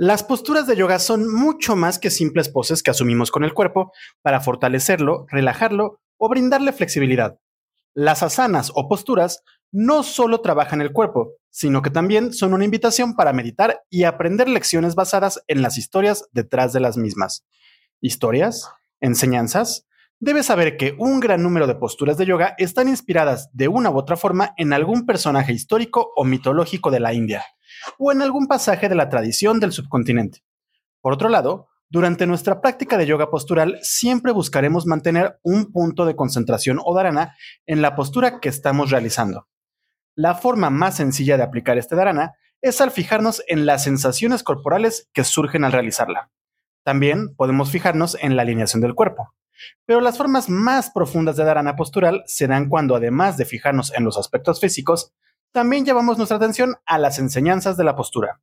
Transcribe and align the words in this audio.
Las 0.00 0.22
posturas 0.22 0.68
de 0.68 0.76
yoga 0.76 1.00
son 1.00 1.26
mucho 1.28 1.74
más 1.74 1.98
que 1.98 2.10
simples 2.10 2.48
poses 2.48 2.84
que 2.84 2.92
asumimos 2.92 3.32
con 3.32 3.42
el 3.42 3.52
cuerpo 3.52 3.90
para 4.22 4.38
fortalecerlo, 4.38 5.26
relajarlo 5.28 5.98
o 6.16 6.28
brindarle 6.28 6.72
flexibilidad. 6.72 7.40
Las 7.94 8.22
asanas 8.22 8.70
o 8.76 8.86
posturas 8.86 9.42
no 9.72 10.04
solo 10.04 10.40
trabajan 10.40 10.80
el 10.82 10.92
cuerpo, 10.92 11.32
sino 11.50 11.82
que 11.82 11.90
también 11.90 12.32
son 12.32 12.54
una 12.54 12.64
invitación 12.64 13.16
para 13.16 13.32
meditar 13.32 13.82
y 13.90 14.04
aprender 14.04 14.48
lecciones 14.48 14.94
basadas 14.94 15.42
en 15.48 15.62
las 15.62 15.76
historias 15.76 16.28
detrás 16.30 16.72
de 16.72 16.78
las 16.78 16.96
mismas. 16.96 17.44
¿Historias? 18.00 18.70
¿Enseñanzas? 19.00 19.88
Debes 20.20 20.46
saber 20.46 20.76
que 20.76 20.94
un 21.00 21.18
gran 21.18 21.42
número 21.42 21.66
de 21.66 21.74
posturas 21.74 22.16
de 22.18 22.26
yoga 22.26 22.54
están 22.58 22.86
inspiradas 22.86 23.50
de 23.52 23.66
una 23.66 23.90
u 23.90 23.98
otra 23.98 24.16
forma 24.16 24.54
en 24.58 24.72
algún 24.72 25.06
personaje 25.06 25.52
histórico 25.52 26.12
o 26.14 26.22
mitológico 26.24 26.92
de 26.92 27.00
la 27.00 27.14
India, 27.14 27.44
o 27.98 28.12
en 28.12 28.22
algún 28.22 28.46
pasaje 28.46 28.88
de 28.88 28.94
la 28.94 29.08
tradición 29.08 29.60
del 29.60 29.72
subcontinente. 29.72 30.40
Por 31.00 31.12
otro 31.12 31.28
lado, 31.28 31.68
durante 31.90 32.26
nuestra 32.26 32.60
práctica 32.60 32.98
de 32.98 33.06
yoga 33.06 33.30
postural 33.30 33.78
siempre 33.82 34.32
buscaremos 34.32 34.86
mantener 34.86 35.38
un 35.42 35.72
punto 35.72 36.04
de 36.04 36.16
concentración 36.16 36.80
o 36.84 36.94
dharana 36.94 37.34
en 37.66 37.80
la 37.80 37.96
postura 37.96 38.40
que 38.40 38.50
estamos 38.50 38.90
realizando. 38.90 39.48
La 40.14 40.34
forma 40.34 40.68
más 40.68 40.96
sencilla 40.96 41.36
de 41.36 41.44
aplicar 41.44 41.78
este 41.78 41.96
dharana 41.96 42.34
es 42.60 42.80
al 42.80 42.90
fijarnos 42.90 43.42
en 43.46 43.66
las 43.66 43.84
sensaciones 43.84 44.42
corporales 44.42 45.08
que 45.12 45.24
surgen 45.24 45.64
al 45.64 45.72
realizarla. 45.72 46.30
También 46.82 47.34
podemos 47.36 47.70
fijarnos 47.70 48.16
en 48.20 48.36
la 48.36 48.42
alineación 48.42 48.82
del 48.82 48.94
cuerpo. 48.94 49.34
Pero 49.86 50.00
las 50.00 50.18
formas 50.18 50.48
más 50.48 50.90
profundas 50.90 51.36
de 51.36 51.44
dharana 51.44 51.76
postural 51.76 52.22
se 52.26 52.46
dan 52.46 52.68
cuando, 52.68 52.96
además 52.96 53.36
de 53.36 53.44
fijarnos 53.44 53.92
en 53.94 54.04
los 54.04 54.18
aspectos 54.18 54.60
físicos, 54.60 55.12
también 55.52 55.84
llevamos 55.84 56.16
nuestra 56.18 56.36
atención 56.36 56.76
a 56.86 56.98
las 56.98 57.18
enseñanzas 57.18 57.76
de 57.76 57.84
la 57.84 57.96
postura. 57.96 58.40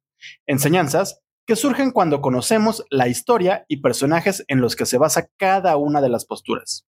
Enseñanzas 0.47 1.21
que 1.45 1.55
surgen 1.55 1.91
cuando 1.91 2.21
conocemos 2.21 2.83
la 2.89 3.07
historia 3.07 3.65
y 3.67 3.77
personajes 3.77 4.43
en 4.47 4.61
los 4.61 4.75
que 4.75 4.85
se 4.85 4.97
basa 4.97 5.29
cada 5.37 5.77
una 5.77 6.01
de 6.01 6.09
las 6.09 6.25
posturas. 6.25 6.87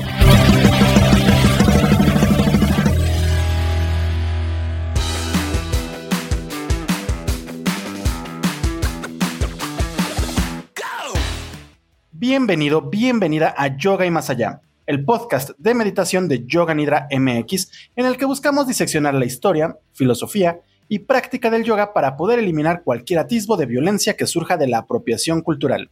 Bienvenido, 12.33 12.83
bienvenida 12.83 13.53
a 13.57 13.75
Yoga 13.75 14.05
y 14.05 14.09
Más 14.09 14.29
Allá, 14.29 14.61
el 14.85 15.03
podcast 15.03 15.49
de 15.57 15.73
meditación 15.73 16.29
de 16.29 16.45
Yoga 16.45 16.73
Nidra 16.73 17.09
MX, 17.11 17.69
en 17.97 18.05
el 18.05 18.15
que 18.15 18.23
buscamos 18.23 18.67
diseccionar 18.67 19.15
la 19.15 19.25
historia, 19.25 19.77
filosofía 19.91 20.61
y 20.87 20.99
práctica 20.99 21.49
del 21.49 21.65
yoga 21.65 21.91
para 21.91 22.15
poder 22.15 22.39
eliminar 22.39 22.83
cualquier 22.83 23.19
atisbo 23.19 23.57
de 23.57 23.65
violencia 23.65 24.15
que 24.15 24.27
surja 24.27 24.55
de 24.55 24.67
la 24.67 24.77
apropiación 24.77 25.41
cultural. 25.41 25.89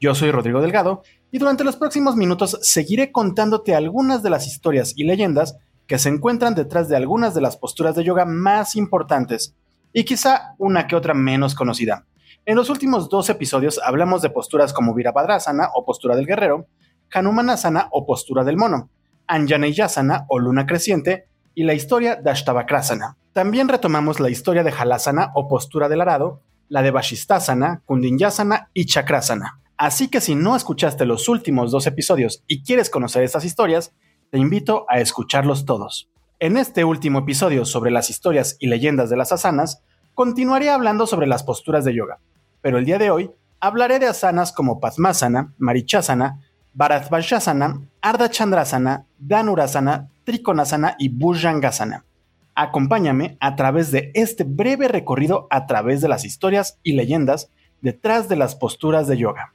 Yo 0.00 0.14
soy 0.14 0.30
Rodrigo 0.30 0.62
Delgado 0.62 1.02
y 1.30 1.36
durante 1.36 1.64
los 1.64 1.76
próximos 1.76 2.16
minutos 2.16 2.58
seguiré 2.62 3.12
contándote 3.12 3.74
algunas 3.74 4.22
de 4.22 4.30
las 4.30 4.46
historias 4.46 4.94
y 4.96 5.04
leyendas 5.04 5.58
que 5.86 5.98
se 5.98 6.08
encuentran 6.08 6.54
detrás 6.54 6.88
de 6.88 6.96
algunas 6.96 7.34
de 7.34 7.42
las 7.42 7.58
posturas 7.58 7.94
de 7.94 8.04
yoga 8.04 8.24
más 8.24 8.74
importantes 8.74 9.54
y 9.92 10.04
quizá 10.04 10.54
una 10.56 10.86
que 10.86 10.96
otra 10.96 11.12
menos 11.12 11.54
conocida. 11.54 12.06
En 12.46 12.56
los 12.56 12.68
últimos 12.68 13.08
dos 13.08 13.30
episodios 13.30 13.80
hablamos 13.82 14.20
de 14.20 14.28
posturas 14.28 14.74
como 14.74 14.92
Virabhadrasana 14.92 15.70
o 15.72 15.86
postura 15.86 16.14
del 16.14 16.26
guerrero, 16.26 16.66
Hanumanasana 17.10 17.88
o 17.90 18.04
postura 18.04 18.44
del 18.44 18.58
mono, 18.58 18.90
Anjaneyasana 19.26 20.26
o 20.28 20.38
luna 20.38 20.66
creciente 20.66 21.26
y 21.54 21.64
la 21.64 21.72
historia 21.72 22.16
de 22.16 22.30
Ashtavakrasana. 22.30 23.16
También 23.32 23.68
retomamos 23.68 24.20
la 24.20 24.28
historia 24.28 24.62
de 24.62 24.72
Halasana 24.72 25.32
o 25.34 25.48
postura 25.48 25.88
del 25.88 26.02
arado, 26.02 26.42
la 26.68 26.82
de 26.82 26.90
Vashistasana, 26.90 27.80
Kundinyasana 27.86 28.68
y 28.74 28.84
Chakrasana. 28.84 29.62
Así 29.78 30.08
que 30.08 30.20
si 30.20 30.34
no 30.34 30.54
escuchaste 30.54 31.06
los 31.06 31.30
últimos 31.30 31.72
dos 31.72 31.86
episodios 31.86 32.44
y 32.46 32.62
quieres 32.62 32.90
conocer 32.90 33.22
estas 33.22 33.46
historias, 33.46 33.94
te 34.30 34.36
invito 34.36 34.84
a 34.90 35.00
escucharlos 35.00 35.64
todos. 35.64 36.10
En 36.40 36.58
este 36.58 36.84
último 36.84 37.20
episodio 37.20 37.64
sobre 37.64 37.90
las 37.90 38.10
historias 38.10 38.58
y 38.60 38.66
leyendas 38.66 39.08
de 39.08 39.16
las 39.16 39.32
asanas, 39.32 39.82
continuaré 40.12 40.68
hablando 40.68 41.06
sobre 41.06 41.26
las 41.26 41.42
posturas 41.42 41.86
de 41.86 41.94
yoga, 41.94 42.20
pero 42.64 42.78
el 42.78 42.86
día 42.86 42.96
de 42.96 43.10
hoy 43.10 43.30
hablaré 43.60 43.98
de 43.98 44.06
asanas 44.06 44.50
como 44.50 44.80
Padmasana, 44.80 45.52
Marichasana, 45.58 46.40
Bharadvajasana, 46.72 47.82
Ardhachandrasana, 48.00 49.04
Dhanurasana, 49.18 50.08
Trikonasana 50.24 50.96
y 50.98 51.10
Bhujangasana. 51.10 52.06
Acompáñame 52.54 53.36
a 53.38 53.54
través 53.54 53.90
de 53.90 54.12
este 54.14 54.44
breve 54.44 54.88
recorrido 54.88 55.46
a 55.50 55.66
través 55.66 56.00
de 56.00 56.08
las 56.08 56.24
historias 56.24 56.78
y 56.82 56.94
leyendas 56.94 57.50
detrás 57.82 58.30
de 58.30 58.36
las 58.36 58.56
posturas 58.56 59.08
de 59.08 59.18
yoga. 59.18 59.52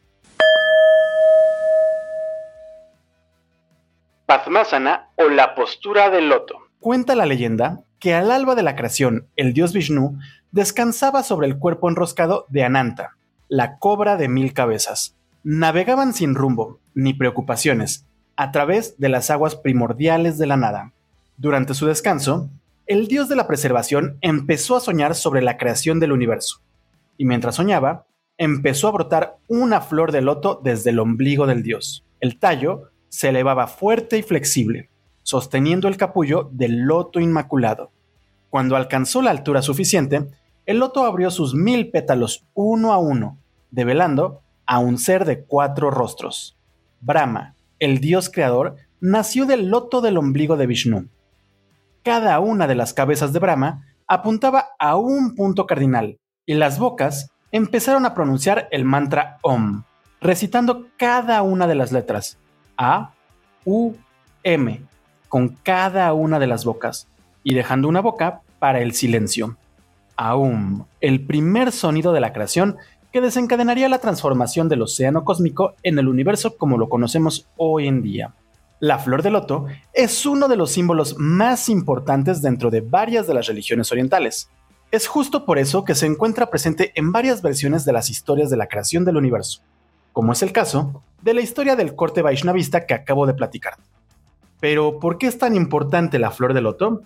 Padmasana 4.27 5.09
o 5.15 5.29
la 5.29 5.55
postura 5.55 6.11
del 6.11 6.29
loto. 6.29 6.59
Cuenta 6.79 7.15
la 7.15 7.25
leyenda 7.25 7.79
que 7.99 8.13
al 8.13 8.29
alba 8.29 8.53
de 8.53 8.61
la 8.61 8.75
creación, 8.75 9.27
el 9.35 9.53
dios 9.53 9.73
Vishnu 9.73 10.19
descansaba 10.51 11.23
sobre 11.23 11.47
el 11.47 11.57
cuerpo 11.57 11.89
enroscado 11.89 12.45
de 12.49 12.63
Ananta, 12.63 13.17
la 13.47 13.77
cobra 13.77 14.17
de 14.17 14.27
mil 14.27 14.53
cabezas. 14.53 15.15
Navegaban 15.43 16.13
sin 16.13 16.35
rumbo, 16.35 16.79
ni 16.93 17.13
preocupaciones, 17.13 18.05
a 18.35 18.51
través 18.51 18.97
de 18.97 19.09
las 19.09 19.29
aguas 19.29 19.55
primordiales 19.55 20.37
de 20.37 20.47
la 20.47 20.57
nada. 20.57 20.93
Durante 21.37 21.73
su 21.73 21.85
descanso, 21.85 22.49
el 22.85 23.07
dios 23.07 23.29
de 23.29 23.35
la 23.35 23.47
preservación 23.47 24.17
empezó 24.21 24.75
a 24.75 24.79
soñar 24.79 25.15
sobre 25.15 25.41
la 25.41 25.57
creación 25.57 25.99
del 25.99 26.11
universo. 26.11 26.61
Y 27.17 27.25
mientras 27.25 27.55
soñaba, 27.55 28.05
empezó 28.37 28.87
a 28.87 28.91
brotar 28.91 29.37
una 29.47 29.81
flor 29.81 30.11
de 30.11 30.21
loto 30.21 30.59
desde 30.63 30.89
el 30.89 30.99
ombligo 30.99 31.45
del 31.45 31.61
dios. 31.61 32.05
El 32.19 32.39
tallo 32.39 32.89
se 33.09 33.29
elevaba 33.29 33.67
fuerte 33.67 34.17
y 34.17 34.23
flexible, 34.23 34.89
sosteniendo 35.23 35.87
el 35.87 35.97
capullo 35.97 36.49
del 36.51 36.79
loto 36.79 37.19
inmaculado. 37.19 37.91
Cuando 38.49 38.75
alcanzó 38.75 39.21
la 39.21 39.31
altura 39.31 39.61
suficiente, 39.61 40.25
el 40.69 40.77
loto 40.77 41.03
abrió 41.03 41.31
sus 41.31 41.55
mil 41.55 41.89
pétalos 41.89 42.45
uno 42.53 42.93
a 42.93 42.99
uno, 42.99 43.39
develando 43.71 44.43
a 44.67 44.77
un 44.77 44.99
ser 44.99 45.25
de 45.25 45.43
cuatro 45.43 45.89
rostros. 45.89 46.59
Brahma, 47.01 47.55
el 47.79 47.99
dios 47.99 48.29
creador, 48.29 48.75
nació 48.99 49.47
del 49.47 49.69
loto 49.69 49.99
del 49.99 50.15
ombligo 50.15 50.57
de 50.57 50.67
Vishnu. 50.67 51.07
Cada 52.03 52.39
una 52.39 52.67
de 52.67 52.75
las 52.75 52.93
cabezas 52.93 53.33
de 53.33 53.39
Brahma 53.39 53.87
apuntaba 54.05 54.67
a 54.77 54.95
un 54.95 55.33
punto 55.33 55.65
cardinal, 55.65 56.19
y 56.45 56.53
las 56.53 56.77
bocas 56.77 57.31
empezaron 57.51 58.05
a 58.05 58.13
pronunciar 58.13 58.67
el 58.69 58.85
mantra 58.85 59.39
Om, 59.41 59.85
recitando 60.21 60.85
cada 60.97 61.41
una 61.41 61.65
de 61.65 61.73
las 61.73 61.91
letras 61.91 62.37
A, 62.77 63.13
U, 63.65 63.93
M, 64.43 64.83
con 65.29 65.47
cada 65.49 66.13
una 66.13 66.37
de 66.37 66.45
las 66.45 66.63
bocas, 66.63 67.07
y 67.41 67.55
dejando 67.55 67.87
una 67.87 68.01
boca 68.01 68.41
para 68.59 68.81
el 68.81 68.93
silencio. 68.93 69.57
Aum, 70.21 70.83
el 70.99 71.25
primer 71.25 71.71
sonido 71.71 72.11
de 72.11 72.19
la 72.19 72.33
creación 72.33 72.75
que 73.13 73.21
desencadenaría 73.21 73.87
la 73.87 73.99
transformación 73.99 74.67
del 74.67 74.81
océano 74.81 75.23
cósmico 75.23 75.75
en 75.81 75.97
el 75.97 76.09
universo 76.09 76.57
como 76.57 76.77
lo 76.77 76.89
conocemos 76.89 77.47
hoy 77.55 77.87
en 77.87 78.01
día. 78.01 78.35
La 78.81 78.99
flor 78.99 79.23
de 79.23 79.31
loto 79.31 79.67
es 79.93 80.25
uno 80.25 80.49
de 80.49 80.57
los 80.57 80.71
símbolos 80.71 81.17
más 81.17 81.69
importantes 81.69 82.41
dentro 82.41 82.69
de 82.69 82.81
varias 82.81 83.27
de 83.27 83.33
las 83.33 83.47
religiones 83.47 83.93
orientales. 83.93 84.49
Es 84.91 85.07
justo 85.07 85.45
por 85.45 85.57
eso 85.57 85.85
que 85.85 85.95
se 85.95 86.05
encuentra 86.05 86.49
presente 86.49 86.91
en 86.95 87.13
varias 87.13 87.41
versiones 87.41 87.85
de 87.85 87.93
las 87.93 88.09
historias 88.09 88.49
de 88.49 88.57
la 88.57 88.67
creación 88.67 89.05
del 89.05 89.15
universo, 89.15 89.61
como 90.11 90.33
es 90.33 90.43
el 90.43 90.51
caso 90.51 91.01
de 91.21 91.33
la 91.33 91.41
historia 91.41 91.77
del 91.77 91.95
corte 91.95 92.21
Vaishnavista 92.21 92.85
que 92.85 92.93
acabo 92.93 93.25
de 93.25 93.35
platicar. 93.35 93.75
Pero, 94.59 94.99
¿por 94.99 95.17
qué 95.17 95.27
es 95.27 95.37
tan 95.37 95.55
importante 95.55 96.19
la 96.19 96.31
flor 96.31 96.53
de 96.53 96.59
loto? 96.59 97.03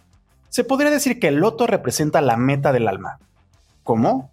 Se 0.53 0.63
podría 0.63 0.91
decir 0.91 1.19
que 1.19 1.29
el 1.29 1.37
loto 1.37 1.65
representa 1.65 2.21
la 2.21 2.37
meta 2.37 2.71
del 2.71 2.87
alma. 2.87 3.17
¿Cómo? 3.81 4.29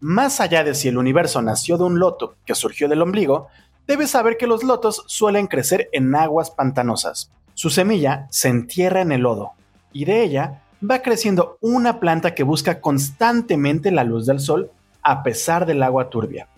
Más 0.00 0.38
allá 0.38 0.64
de 0.64 0.74
si 0.74 0.88
el 0.88 0.98
universo 0.98 1.40
nació 1.40 1.78
de 1.78 1.84
un 1.84 1.98
loto 1.98 2.34
que 2.44 2.54
surgió 2.54 2.90
del 2.90 3.00
ombligo, 3.00 3.48
debes 3.86 4.10
saber 4.10 4.36
que 4.36 4.46
los 4.46 4.64
lotos 4.64 5.02
suelen 5.06 5.46
crecer 5.46 5.88
en 5.92 6.14
aguas 6.14 6.50
pantanosas. 6.50 7.30
Su 7.54 7.70
semilla 7.70 8.26
se 8.28 8.50
entierra 8.50 9.00
en 9.00 9.12
el 9.12 9.22
lodo, 9.22 9.52
y 9.94 10.04
de 10.04 10.22
ella 10.22 10.60
va 10.84 11.00
creciendo 11.00 11.56
una 11.62 12.00
planta 12.00 12.34
que 12.34 12.42
busca 12.42 12.82
constantemente 12.82 13.90
la 13.90 14.04
luz 14.04 14.26
del 14.26 14.40
sol 14.40 14.70
a 15.00 15.22
pesar 15.22 15.64
del 15.64 15.82
agua 15.82 16.10
turbia. 16.10 16.48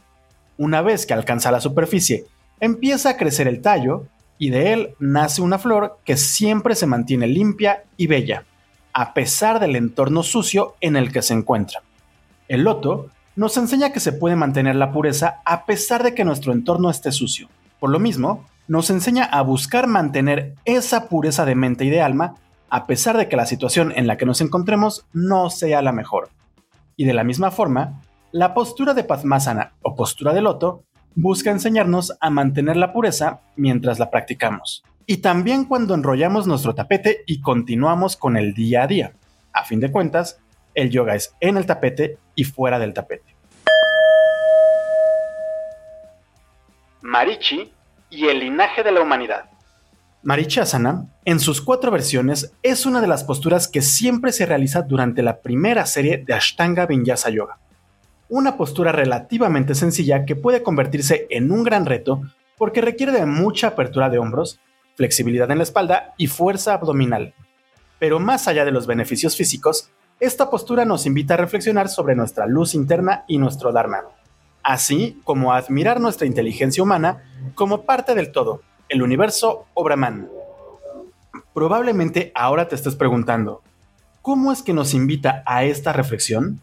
Una 0.59 0.83
vez 0.83 1.07
que 1.07 1.15
alcanza 1.15 1.53
la 1.53 1.61
superficie, 1.61 2.27
empieza 2.59 3.11
a 3.11 3.17
crecer 3.17 3.47
el 3.47 3.63
tallo 3.63 4.07
y 4.39 4.51
de 4.51 4.73
él 4.73 4.97
nace 4.99 5.41
una 5.41 5.61
flor 5.61 5.99
que 6.05 6.17
siempre 6.17 6.75
se 6.75 6.89
mantiene 6.89 7.29
limpia 7.29 7.85
y 7.97 8.09
bella, 8.09 8.45
a 8.95 9.13
pesar 9.13 9.61
del 9.61 9.77
entorno 9.77 10.23
sucio 10.23 10.77
en 10.81 10.97
el 10.97 11.13
que 11.13 11.21
se 11.21 11.35
encuentra. 11.35 11.83
El 12.49 12.63
loto 12.63 13.09
nos 13.37 13.57
enseña 13.57 13.93
que 13.93 14.01
se 14.01 14.13
puede 14.13 14.37
mantener 14.37 14.77
la 14.77 14.93
pureza 14.93 15.43
a 15.45 15.67
pesar 15.67 16.03
de 16.05 16.15
que 16.15 16.25
nuestro 16.25 16.53
entorno 16.53 16.89
esté 16.89 17.11
sucio. 17.11 17.49
Por 17.81 17.91
lo 17.91 17.99
mismo, 17.99 18.47
nos 18.69 18.89
enseña 18.91 19.25
a 19.25 19.43
buscar 19.43 19.89
mantener 19.89 20.55
esa 20.65 21.09
pureza 21.09 21.45
de 21.45 21.57
mente 21.57 21.85
y 21.85 21.91
de 21.91 22.01
alma 22.01 22.37
a 22.71 22.87
pesar 22.87 23.17
de 23.17 23.29
que 23.29 23.37
la 23.37 23.47
situación 23.47 23.93
en 23.95 24.07
la 24.07 24.17
que 24.17 24.27
nos 24.27 24.41
encontremos 24.41 25.07
no 25.13 25.51
sea 25.51 25.83
la 25.83 25.93
mejor. 25.93 26.31
Y 26.97 27.05
de 27.05 27.15
la 27.15 27.25
misma 27.25 27.51
forma, 27.51 28.01
la 28.33 28.55
postura 28.55 28.95
de 28.95 29.05
Padmasana 29.05 29.75
o 29.83 29.95
postura 29.95 30.33
de 30.33 30.41
loto 30.41 30.83
busca 31.15 31.51
enseñarnos 31.51 32.17
a 32.21 32.31
mantener 32.31 32.77
la 32.77 32.93
pureza 32.93 33.41
mientras 33.57 33.99
la 33.99 34.11
practicamos. 34.11 34.83
Y 35.07 35.19
también 35.19 35.67
cuando 35.67 35.95
enrollamos 35.95 36.47
nuestro 36.47 36.75
tapete 36.75 37.25
y 37.27 37.41
continuamos 37.43 38.17
con 38.17 38.39
el 38.39 38.55
día 38.55 38.85
a 38.85 38.87
día. 38.87 39.13
A 39.53 39.65
fin 39.65 39.79
de 39.79 39.93
cuentas, 39.93 40.41
el 40.75 40.89
yoga 40.91 41.15
es 41.15 41.35
en 41.41 41.59
el 41.59 41.67
tapete 41.67 42.19
y 42.35 42.45
fuera 42.45 42.79
del 42.79 42.95
tapete. 42.95 43.37
Marichi 47.03 47.71
y 48.09 48.27
el 48.29 48.41
linaje 48.41 48.83
de 48.83 48.93
la 48.93 49.03
humanidad. 49.03 49.51
Marichasana, 50.23 51.07
en 51.27 51.39
sus 51.39 51.61
cuatro 51.61 51.91
versiones, 51.91 52.55
es 52.63 52.87
una 52.87 53.03
de 53.03 53.07
las 53.07 53.25
posturas 53.25 53.69
que 53.69 53.83
siempre 53.83 54.33
se 54.33 54.47
realiza 54.47 54.81
durante 54.81 55.23
la 55.23 55.43
primera 55.43 55.85
serie 55.85 56.25
de 56.27 56.33
Ashtanga 56.33 56.87
Vinyasa 56.87 57.29
Yoga. 57.29 57.59
Una 58.31 58.57
postura 58.57 58.91
relativamente 58.91 59.75
sencilla 59.75 60.25
que 60.25 60.35
puede 60.35 60.63
convertirse 60.63 61.27
en 61.29 61.53
un 61.53 61.63
gran 61.63 61.85
reto 61.85 62.23
porque 62.57 62.81
requiere 62.81 63.13
de 63.13 63.27
mucha 63.27 63.69
apertura 63.69 64.09
de 64.09 64.19
hombros, 64.19 64.61
flexibilidad 64.97 65.51
en 65.51 65.59
la 65.59 65.65
espalda 65.65 66.15
y 66.17 66.27
fuerza 66.27 66.75
abdominal. 66.75 67.35
Pero 67.99 68.21
más 68.21 68.49
allá 68.49 68.65
de 68.65 68.71
los 68.71 68.87
beneficios 68.87 69.37
físicos, 69.37 69.91
esta 70.21 70.51
postura 70.51 70.85
nos 70.85 71.07
invita 71.07 71.35
a 71.35 71.39
reflexionar 71.39 71.89
sobre 71.89 72.15
nuestra 72.15 72.47
luz 72.47 72.75
interna 72.75 73.25
y 73.27 73.39
nuestro 73.39 73.73
Dharma, 73.73 74.03
así 74.63 75.21
como 75.25 75.53
a 75.53 75.57
admirar 75.57 76.01
nuestra 76.01 76.27
inteligencia 76.27 76.83
humana 76.83 77.23
como 77.55 77.83
parte 77.83 78.15
del 78.15 78.31
todo, 78.31 78.63
el 78.89 79.03
universo 79.03 79.67
o 79.75 79.85
Brahman. 79.85 80.29
Probablemente 81.53 82.33
ahora 82.35 82.69
te 82.69 82.75
estés 82.75 82.95
preguntando, 82.95 83.63
¿cómo 84.23 84.53
es 84.53 84.63
que 84.63 84.73
nos 84.73 84.95
invita 84.95 85.43
a 85.47 85.65
esta 85.65 85.93
reflexión? 85.93 86.61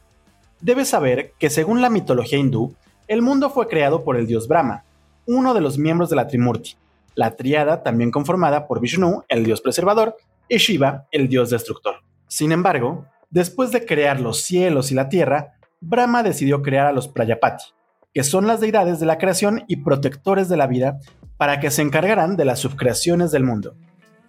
Debes 0.62 0.90
saber 0.90 1.34
que 1.40 1.50
según 1.50 1.82
la 1.82 1.90
mitología 1.90 2.40
hindú, 2.40 2.76
el 3.08 3.22
mundo 3.22 3.50
fue 3.50 3.68
creado 3.68 4.04
por 4.04 4.16
el 4.16 4.28
dios 4.28 4.48
Brahma, 4.48 4.84
uno 5.26 5.54
de 5.54 5.62
los 5.62 5.78
miembros 5.78 6.10
de 6.10 6.16
la 6.16 6.28
Trimurti, 6.28 6.78
la 7.16 7.36
triada 7.36 7.84
también 7.84 8.12
conformada 8.12 8.68
por 8.68 8.80
Vishnu, 8.80 9.24
el 9.28 9.44
dios 9.44 9.62
preservador, 9.62 10.18
y 10.48 10.58
Shiva, 10.58 11.08
el 11.12 11.28
dios 11.28 11.50
destructor. 11.50 11.96
Sin 12.28 12.52
embargo, 12.52 13.06
después 13.30 13.72
de 13.72 13.86
crear 13.86 14.20
los 14.20 14.42
cielos 14.42 14.92
y 14.92 14.96
la 14.96 15.10
tierra, 15.10 15.54
Brahma 15.80 16.24
decidió 16.24 16.62
crear 16.62 16.88
a 16.88 16.92
los 16.92 17.08
Prayapati, 17.08 17.66
que 18.14 18.24
son 18.24 18.48
las 18.48 18.60
deidades 18.60 19.00
de 19.00 19.06
la 19.06 19.18
creación 19.18 19.64
y 19.68 19.78
protectores 19.78 20.50
de 20.50 20.58
la 20.58 20.68
vida, 20.68 21.00
para 21.38 21.60
que 21.60 21.72
se 21.72 21.82
encargaran 21.82 22.38
de 22.38 22.46
las 22.46 22.60
subcreaciones 22.60 23.32
del 23.32 23.44
mundo. 23.44 23.76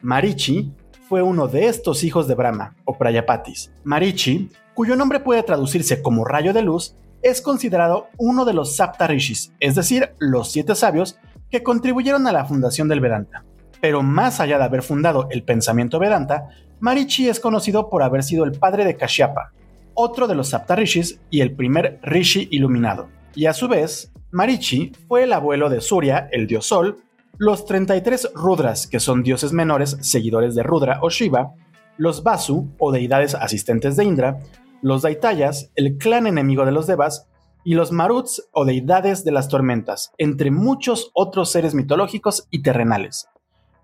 Marichi 0.00 0.72
fue 1.08 1.20
uno 1.22 1.46
de 1.46 1.66
estos 1.66 2.04
hijos 2.04 2.26
de 2.26 2.34
Brahma, 2.34 2.74
o 2.84 2.96
Prayapatis. 2.96 3.70
Marichi, 3.84 4.48
cuyo 4.74 4.96
nombre 4.96 5.20
puede 5.20 5.42
traducirse 5.42 6.00
como 6.00 6.24
rayo 6.24 6.52
de 6.52 6.62
luz, 6.62 6.96
es 7.20 7.40
considerado 7.40 8.08
uno 8.16 8.44
de 8.44 8.54
los 8.54 8.76
Sapta 8.76 9.06
Rishis, 9.06 9.52
es 9.60 9.74
decir, 9.74 10.14
los 10.18 10.50
siete 10.50 10.74
sabios 10.74 11.18
que 11.52 11.62
contribuyeron 11.62 12.26
a 12.26 12.32
la 12.32 12.46
fundación 12.46 12.88
del 12.88 13.00
Vedanta. 13.00 13.44
Pero 13.82 14.02
más 14.02 14.40
allá 14.40 14.56
de 14.56 14.64
haber 14.64 14.82
fundado 14.82 15.28
el 15.30 15.44
pensamiento 15.44 15.98
Vedanta, 15.98 16.48
Marichi 16.80 17.28
es 17.28 17.38
conocido 17.38 17.90
por 17.90 18.02
haber 18.02 18.22
sido 18.22 18.44
el 18.44 18.52
padre 18.52 18.86
de 18.86 18.96
Kashyapa, 18.96 19.52
otro 19.94 20.26
de 20.26 20.34
los 20.34 20.48
Saptarishis 20.48 21.20
y 21.28 21.42
el 21.42 21.54
primer 21.54 22.00
Rishi 22.02 22.48
iluminado. 22.50 23.08
Y 23.34 23.46
a 23.46 23.52
su 23.52 23.68
vez, 23.68 24.12
Marichi 24.30 24.92
fue 25.06 25.24
el 25.24 25.32
abuelo 25.34 25.68
de 25.68 25.82
Surya, 25.82 26.28
el 26.32 26.46
dios 26.46 26.66
Sol, 26.66 26.96
los 27.36 27.66
33 27.66 28.30
Rudras, 28.34 28.86
que 28.86 28.98
son 28.98 29.22
dioses 29.22 29.52
menores 29.52 29.98
seguidores 30.00 30.54
de 30.54 30.62
Rudra 30.62 31.00
o 31.02 31.10
Shiva, 31.10 31.52
los 31.98 32.22
Vasu, 32.22 32.70
o 32.78 32.92
deidades 32.92 33.34
asistentes 33.34 33.96
de 33.96 34.04
Indra, 34.04 34.38
los 34.80 35.02
Daitayas, 35.02 35.70
el 35.74 35.98
clan 35.98 36.26
enemigo 36.26 36.64
de 36.64 36.72
los 36.72 36.86
Devas, 36.86 37.28
y 37.64 37.74
los 37.74 37.92
Maruts, 37.92 38.48
o 38.52 38.64
deidades 38.64 39.24
de 39.24 39.32
las 39.32 39.48
tormentas, 39.48 40.12
entre 40.18 40.50
muchos 40.50 41.10
otros 41.14 41.50
seres 41.50 41.74
mitológicos 41.74 42.46
y 42.50 42.62
terrenales. 42.62 43.28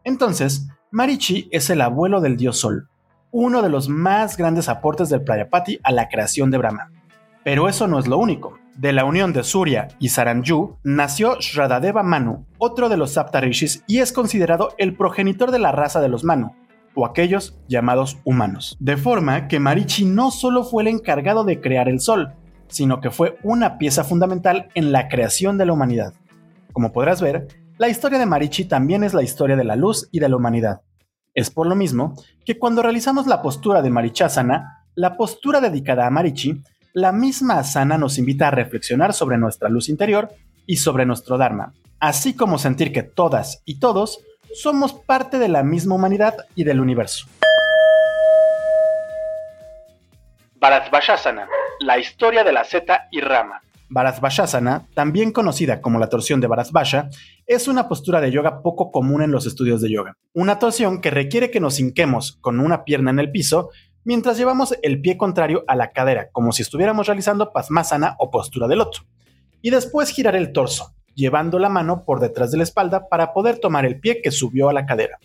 Entonces, 0.05 0.69
Marichi 0.91 1.49
es 1.51 1.71
el 1.71 1.81
abuelo 1.81 2.21
del 2.21 2.37
dios 2.37 2.59
Sol, 2.59 2.89
uno 3.31 3.63
de 3.63 3.69
los 3.69 3.89
más 3.89 4.37
grandes 4.37 4.69
aportes 4.69 5.09
del 5.09 5.23
Prayapati 5.23 5.81
a 5.83 5.93
la 5.93 6.09
creación 6.09 6.51
de 6.51 6.59
Brahma. 6.59 6.91
Pero 7.45 7.69
eso 7.69 7.87
no 7.87 7.99
es 7.99 8.07
lo 8.07 8.19
único. 8.19 8.59
De 8.77 8.93
la 8.93 9.05
unión 9.05 9.33
de 9.33 9.43
Surya 9.43 9.89
y 9.99 10.11
Saranju 10.11 10.77
nació 10.85 11.37
Shradadeva 11.41 12.03
Manu, 12.03 12.47
otro 12.59 12.89
de 12.89 12.97
los 12.97 13.13
Saptarishis, 13.13 13.83
y 13.87 13.99
es 13.99 14.13
considerado 14.13 14.75
el 14.79 14.97
progenitor 14.97 15.51
de 15.51 15.59
la 15.59 15.73
raza 15.73 16.01
de 16.01 16.09
los 16.09 16.25
Manu, 16.25 16.55
o 16.95 17.05
aquellos 17.05 17.59
llamados 17.69 18.19
humanos. 18.25 18.77
De 18.81 18.97
forma 18.97 19.49
que 19.49 19.61
Marichi 19.61 20.05
no 20.05 20.31
solo 20.31 20.65
fue 20.65 20.83
el 20.85 20.89
encargado 20.89 21.45
de 21.45 21.61
crear 21.61 21.89
el 21.89 22.01
sol, 22.01 22.35
sino 22.69 23.01
que 23.01 23.11
fue 23.11 23.39
una 23.43 23.79
pieza 23.79 24.05
fundamental 24.05 24.69
en 24.75 24.93
la 24.93 25.09
creación 25.09 25.59
de 25.59 25.67
la 25.67 25.73
humanidad. 25.73 26.15
Como 26.73 26.93
podrás 26.93 27.21
ver, 27.21 27.49
la 27.79 27.89
historia 27.89 28.19
de 28.19 28.27
Marichi 28.27 28.65
también 28.65 29.05
es 29.05 29.15
la 29.15 29.23
historia 29.23 29.57
de 29.57 29.65
la 29.65 29.77
luz 29.77 30.09
y 30.11 30.21
de 30.21 30.29
la 30.29 30.37
humanidad. 30.37 30.83
Es 31.35 31.51
por 31.51 31.67
lo 31.67 31.77
mismo 31.77 32.15
que 32.45 32.59
cuando 32.59 32.83
realizamos 32.83 33.27
la 33.27 33.43
postura 33.43 33.83
de 33.83 33.91
Marichasana, 33.91 34.85
la 34.95 35.17
postura 35.17 35.61
dedicada 35.61 36.07
a 36.07 36.11
Marichi, 36.11 36.63
la 36.93 37.13
misma 37.13 37.59
asana 37.59 37.97
nos 37.99 38.19
invita 38.19 38.49
a 38.49 38.51
reflexionar 38.51 39.13
sobre 39.13 39.39
nuestra 39.39 39.69
luz 39.69 39.89
interior 39.89 40.31
y 40.67 40.77
sobre 40.79 41.07
nuestro 41.07 41.39
Dharma, 41.39 41.73
así 42.01 42.35
como 42.35 42.59
sentir 42.59 42.93
que 42.93 43.03
todas 43.03 43.63
y 43.65 43.79
todos 43.79 44.21
somos 44.55 44.93
parte 44.93 45.39
de 45.39 45.49
la 45.49 45.63
misma 45.63 45.95
humanidad 45.95 46.35
y 46.55 46.65
del 46.65 46.81
universo. 46.81 47.27
Bharadvajasana, 50.61 51.49
la 51.79 51.99
historia 51.99 52.43
de 52.43 52.53
la 52.53 52.65
seta 52.65 53.07
y 53.13 53.21
rama. 53.21 53.63
Bharadvajasana, 53.91 54.89
también 54.93 55.31
conocida 55.31 55.81
como 55.81 56.01
la 56.01 56.09
torsión 56.09 56.41
de 56.41 56.49
Bharadvaja, 56.49 57.09
es 57.47 57.69
una 57.69 57.89
postura 57.89 58.21
de 58.21 58.33
yoga 58.33 58.61
poco 58.61 58.91
común 58.91 59.23
en 59.23 59.31
los 59.31 59.47
estudios 59.47 59.81
de 59.81 59.93
yoga. 59.93 60.17
Una 60.35 60.59
torsión 60.59 61.01
que 61.01 61.11
requiere 61.11 61.53
que 61.53 61.61
nos 61.61 61.79
hinquemos 61.79 62.39
con 62.41 62.59
una 62.59 62.83
pierna 62.85 63.13
en 63.13 63.21
el 63.21 63.31
piso 63.31 63.71
mientras 64.03 64.37
llevamos 64.37 64.77
el 64.83 65.01
pie 65.01 65.17
contrario 65.17 65.65
a 65.69 65.77
la 65.77 65.93
cadera, 65.93 66.29
como 66.33 66.51
si 66.51 66.63
estuviéramos 66.63 67.07
realizando 67.07 67.53
Padmasana 67.53 68.17
o 68.19 68.31
postura 68.31 68.67
del 68.67 68.79
loto. 68.79 69.03
Y 69.63 69.71
después 69.71 70.11
girar 70.11 70.35
el 70.35 70.53
torso, 70.53 70.95
llevando 71.15 71.61
la 71.61 71.69
mano 71.69 72.05
por 72.05 72.19
detrás 72.19 72.51
de 72.51 72.59
la 72.59 72.65
espalda 72.65 73.09
para 73.09 73.33
poder 73.33 73.59
tomar 73.61 73.87
el 73.87 74.01
pie 74.01 74.21
que 74.23 74.33
subió 74.33 74.69
a 74.69 74.73
la 74.73 74.87
cadera. 74.87 75.19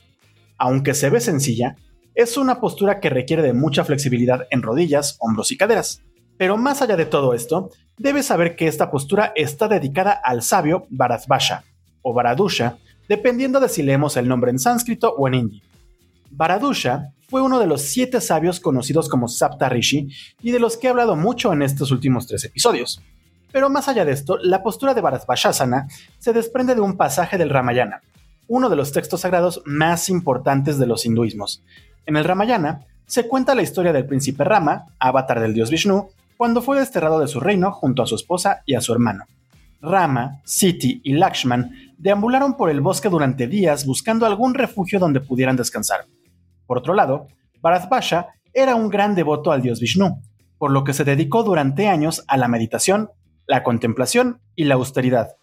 Aunque 0.58 0.94
se 0.94 1.10
ve 1.10 1.20
sencilla, 1.20 1.76
es 2.16 2.38
una 2.38 2.60
postura 2.60 3.00
que 3.00 3.10
requiere 3.10 3.42
de 3.42 3.54
mucha 3.54 3.84
flexibilidad 3.84 4.48
en 4.52 4.62
rodillas, 4.62 5.18
hombros 5.20 5.52
y 5.52 5.58
caderas. 5.58 6.02
Pero 6.38 6.58
más 6.58 6.82
allá 6.82 6.96
de 6.96 7.06
todo 7.06 7.34
esto, 7.34 7.70
debes 7.98 8.28
saber 8.28 8.56
que 8.56 8.68
esta 8.68 8.92
postura 8.92 9.32
está 9.36 9.68
dedicada 9.68 10.12
al 10.12 10.42
sabio 10.42 10.86
Bharadvasha 10.90 11.64
o 12.02 12.14
Bharadusha, 12.14 12.78
dependiendo 13.08 13.60
de 13.60 13.70
si 13.70 13.84
leemos 13.84 14.18
el 14.18 14.28
nombre 14.28 14.52
en 14.52 14.60
sánscrito 14.60 15.14
o 15.16 15.28
en 15.28 15.34
hindi. 15.36 15.62
Bharadusha 16.32 17.14
fue 17.30 17.42
uno 17.42 17.60
de 17.60 17.68
los 17.68 17.82
siete 17.82 18.22
sabios 18.22 18.60
conocidos 18.60 19.10
como 19.10 19.28
Sapta 19.28 19.70
Rishi 19.70 20.08
y 20.42 20.52
de 20.52 20.60
los 20.60 20.78
que 20.78 20.88
he 20.88 20.90
hablado 20.90 21.16
mucho 21.16 21.54
en 21.54 21.62
estos 21.62 21.92
últimos 21.92 22.28
tres 22.28 22.44
episodios. 22.44 23.02
Pero 23.52 23.70
más 23.70 23.88
allá 23.88 24.04
de 24.04 24.12
esto, 24.12 24.38
la 24.42 24.64
postura 24.64 24.94
de 24.94 25.02
Bharadvajasana 25.02 25.88
se 26.18 26.34
desprende 26.34 26.76
de 26.76 26.82
un 26.82 26.98
pasaje 26.98 27.38
del 27.38 27.52
Ramayana, 27.52 28.02
uno 28.48 28.70
de 28.70 28.76
los 28.76 28.92
textos 28.92 29.22
sagrados 29.22 29.62
más 29.66 30.10
importantes 30.10 30.78
de 30.80 30.88
los 30.88 31.06
hinduismos. 31.06 31.64
En 32.06 32.18
el 32.18 32.26
Ramayana 32.26 32.82
se 33.06 33.28
cuenta 33.28 33.56
la 33.56 33.62
historia 33.62 33.94
del 33.94 34.06
príncipe 34.06 34.44
Rama, 34.44 34.86
avatar 35.00 35.40
del 35.40 35.54
dios 35.54 35.70
Vishnu, 35.70 36.10
cuando 36.38 36.62
fue 36.62 36.80
desterrado 36.80 37.20
de 37.20 37.28
su 37.28 37.40
reino 37.40 37.72
junto 37.72 38.04
a 38.04 38.08
su 38.08 38.16
esposa 38.16 38.62
y 38.66 38.76
a 38.76 38.82
su 38.82 38.92
hermano. 38.92 39.26
Rama, 39.82 40.42
Siti 40.46 41.02
y 41.04 41.14
Lakshman 41.14 41.72
deambularon 41.98 42.56
por 42.56 42.70
el 42.70 42.82
bosque 42.82 43.10
durante 43.10 43.48
días 43.48 43.86
buscando 43.86 44.26
algún 44.26 44.54
refugio 44.54 45.00
donde 45.00 45.20
pudieran 45.20 45.58
descansar. 45.58 46.06
Por 46.66 46.78
otro 46.78 46.94
lado, 46.94 47.28
Bharadvaja 47.62 48.28
era 48.54 48.76
un 48.76 48.90
gran 48.90 49.16
devoto 49.16 49.52
al 49.52 49.62
dios 49.62 49.80
Vishnu, 49.80 50.22
por 50.58 50.72
lo 50.72 50.84
que 50.84 50.94
se 50.94 51.04
dedicó 51.04 51.44
durante 51.44 51.88
años 51.88 52.24
a 52.28 52.38
la 52.38 52.48
meditación, 52.48 53.10
la 53.46 53.64
contemplación 53.64 54.40
y 54.56 54.66
la 54.66 54.76
austeridad. 54.76 55.36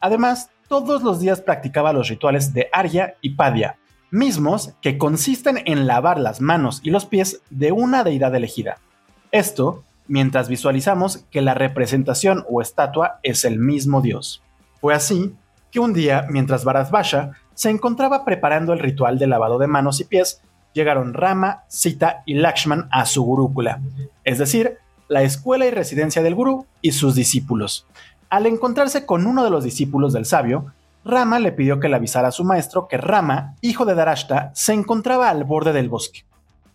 Además, 0.00 0.50
todos 0.68 1.02
los 1.02 1.18
días 1.18 1.40
practicaba 1.40 1.92
los 1.92 2.08
rituales 2.08 2.52
de 2.52 2.68
Arya 2.72 3.14
y 3.20 3.30
Padya, 3.30 3.78
mismos 4.10 4.72
que 4.80 4.98
consisten 4.98 5.62
en 5.66 5.86
lavar 5.86 6.18
las 6.18 6.40
manos 6.40 6.80
y 6.82 6.90
los 6.90 7.06
pies 7.06 7.40
de 7.50 7.72
una 7.72 8.04
deidad 8.04 8.34
elegida. 8.34 8.78
Esto 9.30 9.84
mientras 10.06 10.48
visualizamos 10.48 11.24
que 11.30 11.42
la 11.42 11.54
representación 11.54 12.44
o 12.48 12.62
estatua 12.62 13.20
es 13.22 13.44
el 13.44 13.58
mismo 13.58 14.00
dios. 14.00 14.42
Fue 14.80 14.94
así 14.94 15.34
que 15.70 15.80
un 15.80 15.92
día, 15.92 16.26
mientras 16.30 16.64
Bharadvasha 16.64 17.32
se 17.54 17.70
encontraba 17.70 18.24
preparando 18.24 18.72
el 18.72 18.78
ritual 18.78 19.18
de 19.18 19.26
lavado 19.26 19.58
de 19.58 19.66
manos 19.66 20.00
y 20.00 20.04
pies, 20.04 20.40
llegaron 20.72 21.14
Rama, 21.14 21.64
Sita 21.68 22.22
y 22.24 22.34
Lakshman 22.34 22.88
a 22.90 23.04
su 23.04 23.22
gurúcula, 23.22 23.80
es 24.24 24.38
decir, 24.38 24.78
la 25.08 25.22
escuela 25.22 25.66
y 25.66 25.70
residencia 25.70 26.22
del 26.22 26.34
gurú 26.34 26.66
y 26.82 26.92
sus 26.92 27.14
discípulos. 27.14 27.86
Al 28.30 28.46
encontrarse 28.46 29.06
con 29.06 29.26
uno 29.26 29.42
de 29.42 29.50
los 29.50 29.64
discípulos 29.64 30.12
del 30.12 30.26
sabio, 30.26 30.72
Rama 31.08 31.38
le 31.38 31.52
pidió 31.52 31.80
que 31.80 31.88
le 31.88 31.96
avisara 31.96 32.28
a 32.28 32.32
su 32.32 32.44
maestro 32.44 32.86
que 32.86 32.98
Rama, 32.98 33.56
hijo 33.62 33.86
de 33.86 33.94
Darashta, 33.94 34.50
se 34.54 34.74
encontraba 34.74 35.30
al 35.30 35.44
borde 35.44 35.72
del 35.72 35.88
bosque. 35.88 36.26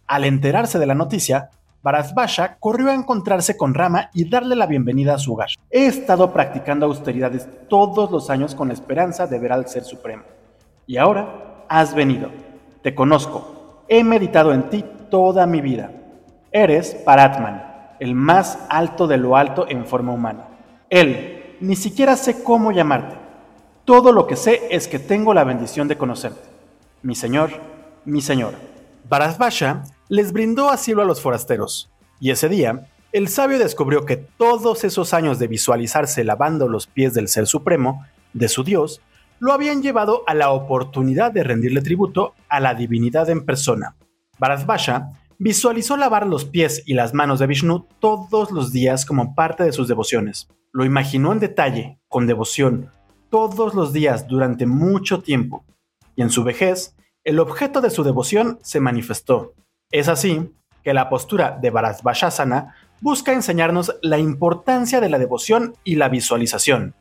Al 0.07 0.25
enterarse 0.25 0.79
de 0.79 0.87
la 0.87 0.95
noticia, 0.95 1.51
Bharadvasha 1.83 2.57
corrió 2.59 2.89
a 2.89 2.95
encontrarse 2.95 3.55
con 3.55 3.75
Rama 3.75 4.09
y 4.11 4.27
darle 4.27 4.55
la 4.55 4.65
bienvenida 4.65 5.13
a 5.13 5.19
su 5.19 5.33
hogar. 5.33 5.49
He 5.69 5.85
estado 5.85 6.33
practicando 6.33 6.87
austeridades 6.87 7.47
todos 7.69 8.09
los 8.09 8.31
años 8.31 8.55
con 8.55 8.69
la 8.69 8.73
esperanza 8.73 9.27
de 9.27 9.37
ver 9.37 9.51
al 9.51 9.67
Ser 9.67 9.83
Supremo. 9.83 10.23
Y 10.87 10.97
ahora 10.97 11.65
has 11.69 11.93
venido. 11.93 12.29
Te 12.81 12.95
conozco. 12.95 13.83
He 13.87 14.03
meditado 14.03 14.51
en 14.51 14.69
ti 14.69 14.83
toda 15.11 15.45
mi 15.45 15.61
vida. 15.61 15.91
Eres 16.51 16.95
Paratman, 16.95 17.95
el 17.99 18.15
más 18.15 18.57
alto 18.67 19.05
de 19.05 19.17
lo 19.17 19.37
alto 19.37 19.67
en 19.69 19.85
forma 19.85 20.11
humana. 20.11 20.47
Él, 20.89 21.57
ni 21.61 21.75
siquiera 21.75 22.15
sé 22.15 22.43
cómo 22.43 22.71
llamarte. 22.71 23.23
Todo 23.85 24.13
lo 24.13 24.27
que 24.27 24.37
sé 24.37 24.61
es 24.71 24.87
que 24.87 24.97
tengo 24.97 25.33
la 25.33 25.43
bendición 25.43 25.89
de 25.89 25.97
conocerte. 25.97 26.39
Mi 27.01 27.15
señor, 27.15 27.51
mi 28.05 28.21
señor. 28.21 28.53
Bharadvasha 29.09 29.83
les 30.07 30.31
brindó 30.31 30.69
asilo 30.69 31.01
a 31.01 31.05
los 31.05 31.19
forasteros, 31.19 31.91
y 32.21 32.31
ese 32.31 32.47
día, 32.47 32.87
el 33.11 33.27
sabio 33.27 33.59
descubrió 33.59 34.05
que 34.05 34.15
todos 34.15 34.85
esos 34.85 35.13
años 35.13 35.37
de 35.37 35.47
visualizarse 35.47 36.23
lavando 36.23 36.69
los 36.69 36.87
pies 36.87 37.13
del 37.13 37.27
Ser 37.27 37.45
Supremo, 37.45 38.05
de 38.31 38.47
su 38.47 38.63
Dios, 38.63 39.01
lo 39.39 39.51
habían 39.51 39.81
llevado 39.81 40.23
a 40.27 40.33
la 40.33 40.51
oportunidad 40.51 41.33
de 41.33 41.43
rendirle 41.43 41.81
tributo 41.81 42.35
a 42.47 42.61
la 42.61 42.75
divinidad 42.75 43.29
en 43.29 43.45
persona. 43.45 43.97
Bharadvasha 44.39 45.09
visualizó 45.39 45.97
lavar 45.97 46.25
los 46.25 46.45
pies 46.45 46.83
y 46.85 46.93
las 46.93 47.13
manos 47.13 47.39
de 47.39 47.47
Vishnu 47.47 47.85
todos 47.99 48.49
los 48.51 48.71
días 48.71 49.05
como 49.05 49.35
parte 49.35 49.65
de 49.65 49.73
sus 49.73 49.89
devociones. 49.89 50.47
Lo 50.71 50.85
imaginó 50.85 51.33
en 51.33 51.39
detalle, 51.39 51.99
con 52.07 52.27
devoción, 52.27 52.89
todos 53.33 53.73
los 53.73 53.93
días 53.93 54.27
durante 54.27 54.67
mucho 54.67 55.23
tiempo, 55.23 55.65
y 56.15 56.21
en 56.21 56.29
su 56.29 56.43
vejez, 56.43 56.95
el 57.23 57.39
objeto 57.39 57.81
de 57.81 57.89
su 57.89 58.03
devoción 58.03 58.59
se 58.61 58.79
manifestó. 58.79 59.55
Es 59.89 60.07
así 60.07 60.51
que 60.83 60.93
la 60.93 61.09
postura 61.09 61.57
de 61.59 61.71
Bharadvajasana 61.71 62.75
busca 63.01 63.33
enseñarnos 63.33 63.95
la 64.03 64.19
importancia 64.19 65.01
de 65.01 65.09
la 65.09 65.17
devoción 65.17 65.73
y 65.83 65.95
la 65.95 66.09
visualización. 66.09 66.93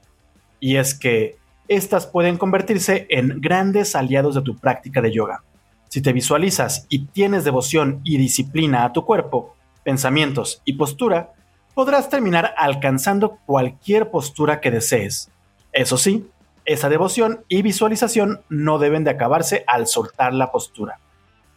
Y 0.59 0.77
es 0.77 0.95
que 0.95 1.37
estas 1.69 2.07
pueden 2.07 2.39
convertirse 2.39 3.07
en 3.11 3.39
grandes 3.43 3.95
aliados 3.95 4.35
de 4.35 4.41
tu 4.41 4.57
práctica 4.57 5.03
de 5.03 5.13
yoga. 5.13 5.45
Si 5.91 6.01
te 6.01 6.15
visualizas 6.15 6.87
y 6.89 7.09
tienes 7.09 7.45
devoción 7.45 8.01
y 8.05 8.17
disciplina 8.17 8.87
a 8.87 8.95
tu 8.95 9.05
cuerpo, 9.05 9.55
pensamientos 9.85 10.63
y 10.65 10.79
postura, 10.79 11.35
podrás 11.75 12.09
terminar 12.09 12.55
alcanzando 12.57 13.37
cualquier 13.45 14.11
postura 14.11 14.63
que 14.63 14.71
desees. 14.71 15.29
Eso 15.73 15.97
sí, 15.97 16.29
esa 16.67 16.91
devoción 16.91 17.45
y 17.49 17.63
visualización 17.63 18.43
no 18.51 18.79
deben 18.79 19.05
de 19.05 19.11
acabarse 19.11 19.65
al 19.67 19.87
soltar 19.87 20.35
la 20.35 20.53
postura. 20.53 20.99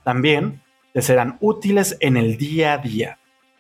También 0.04 0.62
te 0.94 1.02
serán 1.02 1.38
útiles 1.42 1.98
en 2.00 2.16
el 2.16 2.38
día 2.38 2.74
a 2.74 2.78
día. 2.78 3.20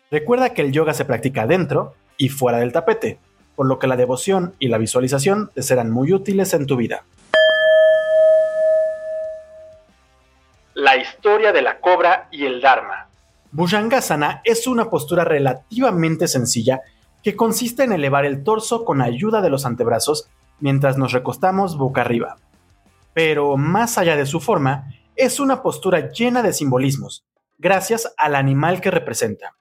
Recuerda 0.09 0.53
que 0.53 0.61
el 0.61 0.71
yoga 0.71 0.93
se 0.93 1.03
practica 1.03 1.45
dentro 1.45 1.95
y 2.17 2.29
fuera 2.29 2.59
del 2.59 2.71
tapete, 2.71 3.19
por 3.57 3.65
lo 3.65 3.79
que 3.79 3.87
la 3.87 3.97
devoción 3.97 4.55
y 4.57 4.69
la 4.69 4.77
visualización 4.77 5.51
te 5.53 5.61
serán 5.61 5.91
muy 5.91 6.13
útiles 6.13 6.53
en 6.53 6.65
tu 6.65 6.77
vida. 6.77 7.03
La 10.73 10.95
historia 10.95 11.51
de 11.51 11.61
la 11.61 11.79
cobra 11.79 12.29
y 12.31 12.45
el 12.45 12.61
Dharma. 12.61 13.09
Bhujangasana 13.51 14.41
es 14.45 14.67
una 14.67 14.89
postura 14.89 15.25
relativamente 15.25 16.27
sencilla 16.27 16.81
que 17.23 17.35
consiste 17.35 17.83
en 17.83 17.91
elevar 17.91 18.25
el 18.25 18.43
torso 18.43 18.85
con 18.85 19.01
ayuda 19.01 19.41
de 19.41 19.49
los 19.49 19.65
antebrazos 19.65 20.29
mientras 20.59 20.97
nos 20.97 21.11
recostamos 21.11 21.77
boca 21.77 22.01
arriba. 22.01 22.37
Pero 23.13 23.57
más 23.57 23.97
allá 23.97 24.15
de 24.15 24.25
su 24.25 24.39
forma, 24.39 24.89
es 25.15 25.39
una 25.39 25.61
postura 25.61 26.11
llena 26.11 26.43
de 26.43 26.53
simbolismos, 26.53 27.25
gracias 27.57 28.13
al 28.17 28.35
animal 28.35 28.81
que 28.81 28.91
representa. 28.91 29.55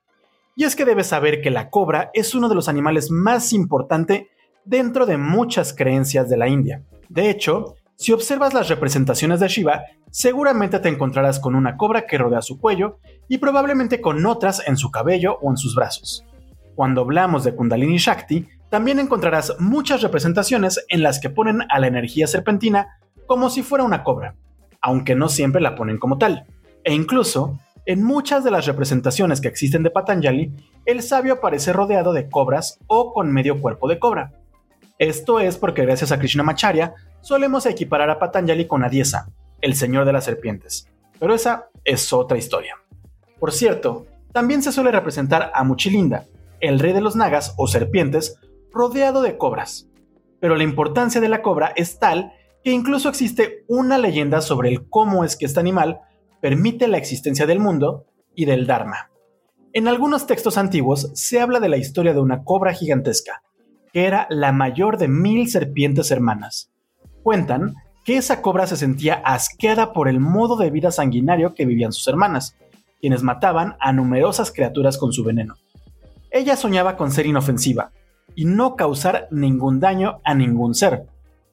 Y 0.57 0.65
es 0.65 0.77
que 0.77 0.85
debes 0.85 1.09
saber 1.09 1.41
que 1.41 1.51
la 1.51 1.71
cobra 1.71 2.11
es 2.15 2.35
uno 2.35 2.49
de 2.49 2.55
los 2.55 2.69
animales 2.69 3.11
más 3.11 3.53
importantes 3.53 4.25
dentro 4.65 5.07
de 5.07 5.17
muchas 5.17 5.75
creencias 5.75 6.29
de 6.29 6.37
la 6.37 6.49
India. 6.49 6.83
De 7.09 7.31
hecho, 7.31 7.77
si 7.97 8.13
observas 8.13 8.55
las 8.55 8.69
representaciones 8.69 9.41
de 9.41 9.49
Shiva, 9.49 9.83
seguramente 10.11 10.79
te 10.81 10.89
encontrarás 10.89 11.39
con 11.39 11.55
una 11.55 11.77
cobra 11.77 12.07
que 12.07 12.19
rodea 12.19 12.43
su 12.43 12.59
cuello 12.59 12.99
y 13.29 13.39
probablemente 13.39 14.01
con 14.01 14.25
otras 14.27 14.67
en 14.67 14.77
su 14.77 14.91
cabello 14.91 15.39
o 15.41 15.51
en 15.51 15.57
sus 15.57 15.75
brazos. 15.75 16.25
Cuando 16.75 17.03
hablamos 17.03 17.45
de 17.45 17.55
Kundalini 17.55 17.99
Shakti, 17.99 18.49
también 18.71 18.99
encontrarás 18.99 19.55
muchas 19.61 20.03
representaciones 20.03 20.85
en 20.89 21.03
las 21.03 21.21
que 21.21 21.31
ponen 21.31 21.63
a 21.69 21.79
la 21.79 21.87
energía 21.87 22.27
serpentina 22.27 22.99
como 23.27 23.49
si 23.51 23.63
fuera 23.63 23.85
una 23.85 24.03
cobra, 24.03 24.35
aunque 24.81 25.15
no 25.15 25.29
siempre 25.29 25.61
la 25.61 25.77
ponen 25.77 25.99
como 25.99 26.19
tal. 26.19 26.47
E 26.83 26.93
incluso, 26.93 27.59
en 27.87 28.03
muchas 28.03 28.45
de 28.45 28.51
las 28.51 28.67
representaciones 28.67 29.41
que 29.41 29.49
existen 29.49 29.83
de 29.83 29.91
Patanjali, 29.91 30.53
el 30.87 31.03
sabio 31.03 31.35
aparece 31.35 31.73
rodeado 31.73 32.13
de 32.13 32.29
cobras 32.29 32.79
o 32.87 33.13
con 33.13 33.33
medio 33.33 33.61
cuerpo 33.61 33.89
de 33.89 33.99
cobra. 33.99 34.33
Esto 34.99 35.41
es 35.41 35.57
porque 35.57 35.83
gracias 35.83 36.13
a 36.13 36.19
Krishnamacharya 36.19 36.95
solemos 37.21 37.67
equiparar 37.67 38.11
a 38.11 38.19
Patanjali 38.19 38.67
con 38.67 38.85
Adiesa, 38.85 39.29
el 39.61 39.75
señor 39.75 40.05
de 40.05 40.13
las 40.13 40.25
serpientes. 40.25 40.89
Pero 41.19 41.35
esa 41.35 41.69
es 41.85 42.13
otra 42.13 42.39
historia. 42.39 42.77
Por 43.39 43.53
cierto, 43.53 44.07
también 44.33 44.63
se 44.63 44.73
suele 44.73 44.91
representar 44.91 45.53
a 45.55 45.65
Muchilinda, 45.65 46.25
el 46.69 46.79
rey 46.79 46.93
de 46.93 47.01
los 47.01 47.17
nagas 47.17 47.55
o 47.57 47.67
serpientes, 47.67 48.39
rodeado 48.73 49.23
de 49.23 49.37
cobras. 49.37 49.89
Pero 50.41 50.57
la 50.57 50.65
importancia 50.65 51.21
de 51.21 51.29
la 51.29 51.43
cobra 51.43 51.73
es 51.77 51.99
tal 51.99 52.33
que 52.63 52.73
incluso 52.73 53.09
existe 53.09 53.65
una 53.69 53.99
leyenda 53.99 54.41
sobre 54.41 54.71
el 54.71 54.89
cómo 54.89 55.25
es 55.25 55.37
que 55.37 55.45
este 55.45 55.61
animal 55.61 56.01
permite 56.41 56.89
la 56.89 56.99
existencia 56.99 57.47
del 57.47 57.61
mundo 57.61 58.07
y 58.35 58.47
del 58.47 58.67
Dharma. 58.67 59.11
En 59.73 59.89
algunos 59.89 60.27
textos 60.27 60.57
antiguos 60.57 61.11
se 61.15 61.41
habla 61.41 61.61
de 61.61 61.69
la 61.69 61.77
historia 61.77 62.15
de 62.15 62.21
una 62.21 62.45
cobra 62.45 62.73
gigantesca, 62.73 63.43
que 63.93 64.07
era 64.07 64.27
la 64.31 64.53
mayor 64.53 64.99
de 64.99 65.09
mil 65.09 65.49
serpientes 65.49 66.11
hermanas. 66.11 66.73
Cuentan 67.23 67.75
que 68.05 68.17
esa 68.17 68.41
cobra 68.43 68.67
se 68.67 68.77
sentía 68.77 69.15
asqueada 69.15 69.93
por 69.93 70.09
el 70.09 70.21
modo 70.21 70.57
de 70.57 70.71
vida 70.71 70.91
sanguinario 70.91 71.55
que 71.55 71.67
vivían 71.67 71.93
sus 71.93 72.07
hermanas, 72.09 72.57
quienes 73.01 73.23
mataban 73.23 73.77
a 73.81 73.93
numerosas 73.93 74.53
criaturas 74.53 74.97
con 74.99 75.13
su 75.13 75.25
veneno. 75.25 75.57
Ella 76.35 76.57
soñaba 76.57 76.97
con 76.97 77.13
ser 77.13 77.27
inofensiva 77.27 77.93
y 78.35 78.45
no 78.45 78.75
causar 78.75 79.29
ningún 79.31 79.79
daño 79.79 80.21
a 80.25 80.35
ningún 80.35 80.75
ser. 80.75 81.07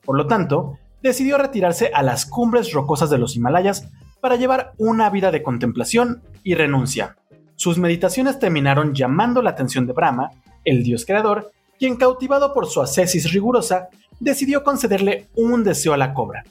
Por 0.04 0.18
lo 0.18 0.26
tanto, 0.26 0.80
decidió 1.04 1.38
retirarse 1.38 1.92
a 1.94 2.02
las 2.02 2.26
cumbres 2.26 2.74
rocosas 2.74 3.12
de 3.12 3.20
los 3.20 3.36
Himalayas 3.36 3.88
para 4.22 4.38
llevar 4.38 4.74
una 4.80 5.12
vida 5.12 5.30
de 5.30 5.44
contemplación 5.44 6.24
y 6.44 6.56
renuncia. 6.56 7.16
Sus 7.56 7.78
meditaciones 7.78 8.40
terminaron 8.40 8.96
llamando 8.96 9.44
la 9.44 9.52
atención 9.52 9.86
de 9.86 9.94
Brahma, 9.94 10.32
el 10.66 10.82
dios 10.82 11.06
creador, 11.06 11.52
quien 11.78 11.96
cautivado 11.96 12.52
por 12.52 12.66
su 12.66 12.82
ascesis 12.82 13.32
rigurosa, 13.32 13.90
decidió 14.20 14.64
concederle 14.64 15.28
un 15.36 15.64
deseo 15.64 15.94
a 15.94 15.98
la 15.98 16.16
cobra. 16.16 16.44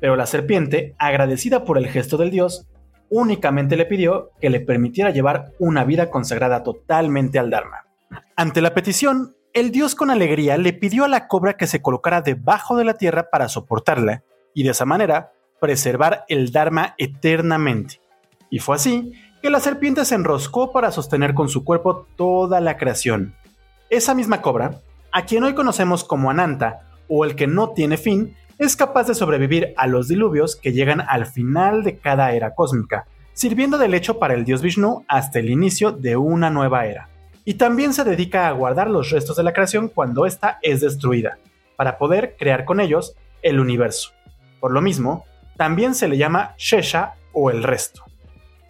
Pero 0.00 0.16
la 0.16 0.26
serpiente, 0.26 0.94
agradecida 0.98 1.64
por 1.64 1.78
el 1.78 1.88
gesto 1.88 2.18
del 2.18 2.30
dios, 2.30 2.66
únicamente 3.10 3.76
le 3.76 3.86
pidió 3.86 4.30
que 4.40 4.50
le 4.50 4.60
permitiera 4.60 5.10
llevar 5.10 5.52
una 5.58 5.84
vida 5.84 6.10
consagrada 6.10 6.62
totalmente 6.62 7.38
al 7.38 7.50
Dharma. 7.50 7.84
Ante 8.36 8.62
la 8.62 8.72
petición, 8.72 9.34
el 9.52 9.72
dios 9.72 9.94
con 9.94 10.10
alegría 10.10 10.56
le 10.56 10.72
pidió 10.72 11.04
a 11.04 11.08
la 11.08 11.28
cobra 11.28 11.56
que 11.56 11.66
se 11.66 11.82
colocara 11.82 12.22
debajo 12.22 12.76
de 12.76 12.84
la 12.84 12.94
tierra 12.94 13.28
para 13.30 13.48
soportarla 13.48 14.22
y 14.54 14.62
de 14.62 14.70
esa 14.70 14.84
manera 14.84 15.32
preservar 15.60 16.24
el 16.28 16.52
Dharma 16.52 16.94
eternamente. 16.96 18.00
Y 18.48 18.60
fue 18.60 18.76
así 18.76 19.12
que 19.42 19.50
la 19.50 19.60
serpiente 19.60 20.04
se 20.04 20.14
enroscó 20.14 20.72
para 20.72 20.90
sostener 20.90 21.34
con 21.34 21.48
su 21.48 21.64
cuerpo 21.64 22.06
toda 22.16 22.60
la 22.60 22.76
creación, 22.76 23.34
esa 23.88 24.14
misma 24.14 24.40
cobra, 24.40 24.82
a 25.12 25.24
quien 25.24 25.42
hoy 25.42 25.54
conocemos 25.54 26.04
como 26.04 26.30
Ananta 26.30 26.86
o 27.08 27.24
el 27.24 27.34
que 27.34 27.48
no 27.48 27.70
tiene 27.70 27.96
fin, 27.96 28.36
es 28.60 28.76
capaz 28.76 29.06
de 29.06 29.14
sobrevivir 29.14 29.72
a 29.78 29.86
los 29.86 30.06
diluvios 30.06 30.54
que 30.54 30.74
llegan 30.74 31.00
al 31.00 31.24
final 31.24 31.82
de 31.82 31.96
cada 31.96 32.32
era 32.34 32.54
cósmica, 32.54 33.06
sirviendo 33.32 33.78
de 33.78 33.88
lecho 33.88 34.18
para 34.18 34.34
el 34.34 34.44
dios 34.44 34.60
Vishnu 34.60 35.02
hasta 35.08 35.38
el 35.38 35.48
inicio 35.48 35.92
de 35.92 36.18
una 36.18 36.50
nueva 36.50 36.84
era. 36.84 37.08
Y 37.46 37.54
también 37.54 37.94
se 37.94 38.04
dedica 38.04 38.48
a 38.48 38.52
guardar 38.52 38.90
los 38.90 39.08
restos 39.08 39.38
de 39.38 39.44
la 39.44 39.54
creación 39.54 39.88
cuando 39.88 40.26
ésta 40.26 40.58
es 40.60 40.82
destruida, 40.82 41.38
para 41.76 41.96
poder 41.96 42.36
crear 42.38 42.66
con 42.66 42.80
ellos 42.80 43.14
el 43.40 43.60
universo. 43.60 44.10
Por 44.60 44.72
lo 44.72 44.82
mismo, 44.82 45.24
También 45.56 45.94
se 45.94 46.08
le 46.08 46.16
llama 46.16 46.54
Shesha 46.56 47.16
o 47.34 47.50
el 47.50 47.62
resto. 47.62 48.02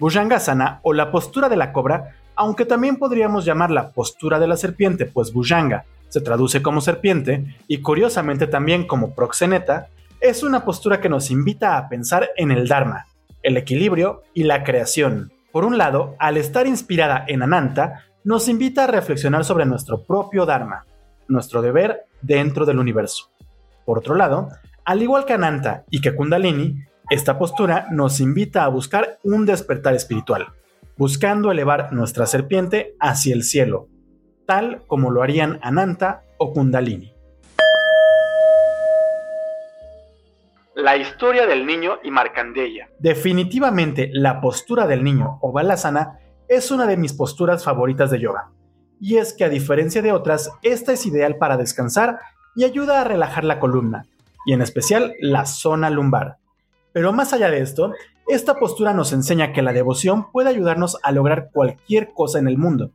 Bhujangasana 0.01 0.81
o 0.83 0.93
la 0.93 1.13
postura 1.13 1.49
de 1.49 1.55
la 1.55 1.73
cobra, 1.73 2.17
aunque 2.35 2.65
también 2.65 2.97
podríamos 2.97 3.45
llamarla 3.45 3.91
postura 3.91 4.41
de 4.41 4.49
la 4.49 4.57
serpiente, 4.57 5.07
pues 5.07 5.33
Bhujanga 5.33 5.85
se 6.11 6.21
traduce 6.21 6.61
como 6.61 6.83
serpiente 6.83 7.57
y 7.67 7.79
curiosamente 7.79 8.47
también 8.47 8.87
como 8.87 9.15
proxeneta, 9.15 9.89
es 10.21 10.43
una 10.43 10.65
postura 10.67 11.01
que 11.01 11.09
nos 11.09 11.31
invita 11.31 11.79
a 11.79 11.89
pensar 11.89 12.29
en 12.37 12.51
el 12.51 12.69
Dharma, 12.69 13.07
el 13.43 13.57
equilibrio 13.57 14.23
y 14.35 14.43
la 14.43 14.65
creación. 14.65 15.33
Por 15.51 15.65
un 15.65 15.79
lado, 15.79 16.15
al 16.19 16.37
estar 16.37 16.67
inspirada 16.67 17.25
en 17.27 17.43
Ananta, 17.43 18.05
nos 18.23 18.49
invita 18.49 18.85
a 18.85 18.89
reflexionar 18.89 19.45
sobre 19.45 19.65
nuestro 19.65 20.03
propio 20.03 20.45
Dharma, 20.45 20.85
nuestro 21.29 21.63
deber 21.63 22.05
dentro 22.21 22.67
del 22.67 22.79
universo. 22.79 23.31
Por 23.87 23.99
otro 23.99 24.15
lado, 24.15 24.51
al 24.85 25.03
igual 25.03 25.25
que 25.25 25.33
Ananta 25.33 25.85
y 25.91 26.01
que 26.01 26.15
Kundalini, 26.15 26.85
esta 27.09 27.39
postura 27.39 27.87
nos 27.91 28.21
invita 28.21 28.65
a 28.65 28.69
buscar 28.69 29.19
un 29.25 29.47
despertar 29.47 29.95
espiritual, 29.95 30.49
buscando 30.97 31.51
elevar 31.51 31.93
nuestra 31.93 32.27
serpiente 32.27 32.95
hacia 33.01 33.35
el 33.35 33.43
cielo, 33.43 33.89
tal 34.51 34.83
como 34.89 35.13
lo 35.13 35.23
harían 35.23 35.61
Ananta 35.63 36.25
o 36.37 36.53
Kundalini. 36.53 37.15
La 40.75 40.97
historia 40.97 41.47
del 41.47 41.65
niño 41.65 42.01
y 42.03 42.11
Markandeya. 42.11 42.89
Definitivamente 42.99 44.11
la 44.13 44.41
postura 44.41 44.89
del 44.89 45.05
niño 45.05 45.39
o 45.41 45.53
Balasana 45.53 46.19
es 46.49 46.73
una 46.73 46.89
de 46.89 46.97
mis 46.97 47.13
posturas 47.13 47.63
favoritas 47.63 48.11
de 48.11 48.19
yoga. 48.19 48.51
Y 49.01 49.19
es 49.19 49.35
que 49.35 49.45
a 49.45 49.49
diferencia 49.49 50.03
de 50.03 50.11
otras, 50.11 50.51
esta 50.63 50.95
es 50.95 51.07
ideal 51.07 51.37
para 51.37 51.57
descansar 51.57 52.19
y 52.57 52.65
ayuda 52.65 53.03
a 53.03 53.05
relajar 53.05 53.45
la 53.45 53.61
columna, 53.61 54.07
y 54.45 54.53
en 54.53 54.63
especial 54.63 55.15
la 55.21 55.47
zona 55.47 55.91
lumbar. 55.91 56.39
Pero 56.93 57.13
más 57.13 57.33
allá 57.33 57.53
de 57.53 57.61
esto, 57.61 57.93
esta 58.27 58.57
postura 58.57 58.95
nos 58.95 59.13
enseña 59.13 59.53
que 59.53 59.63
la 59.63 59.73
devoción 59.73 60.33
puede 60.33 60.49
ayudarnos 60.49 60.99
a 61.05 61.13
lograr 61.13 61.51
cualquier 61.53 62.13
cosa 62.13 62.41
en 62.41 62.49
el 62.49 62.59
mundo. 62.59 62.91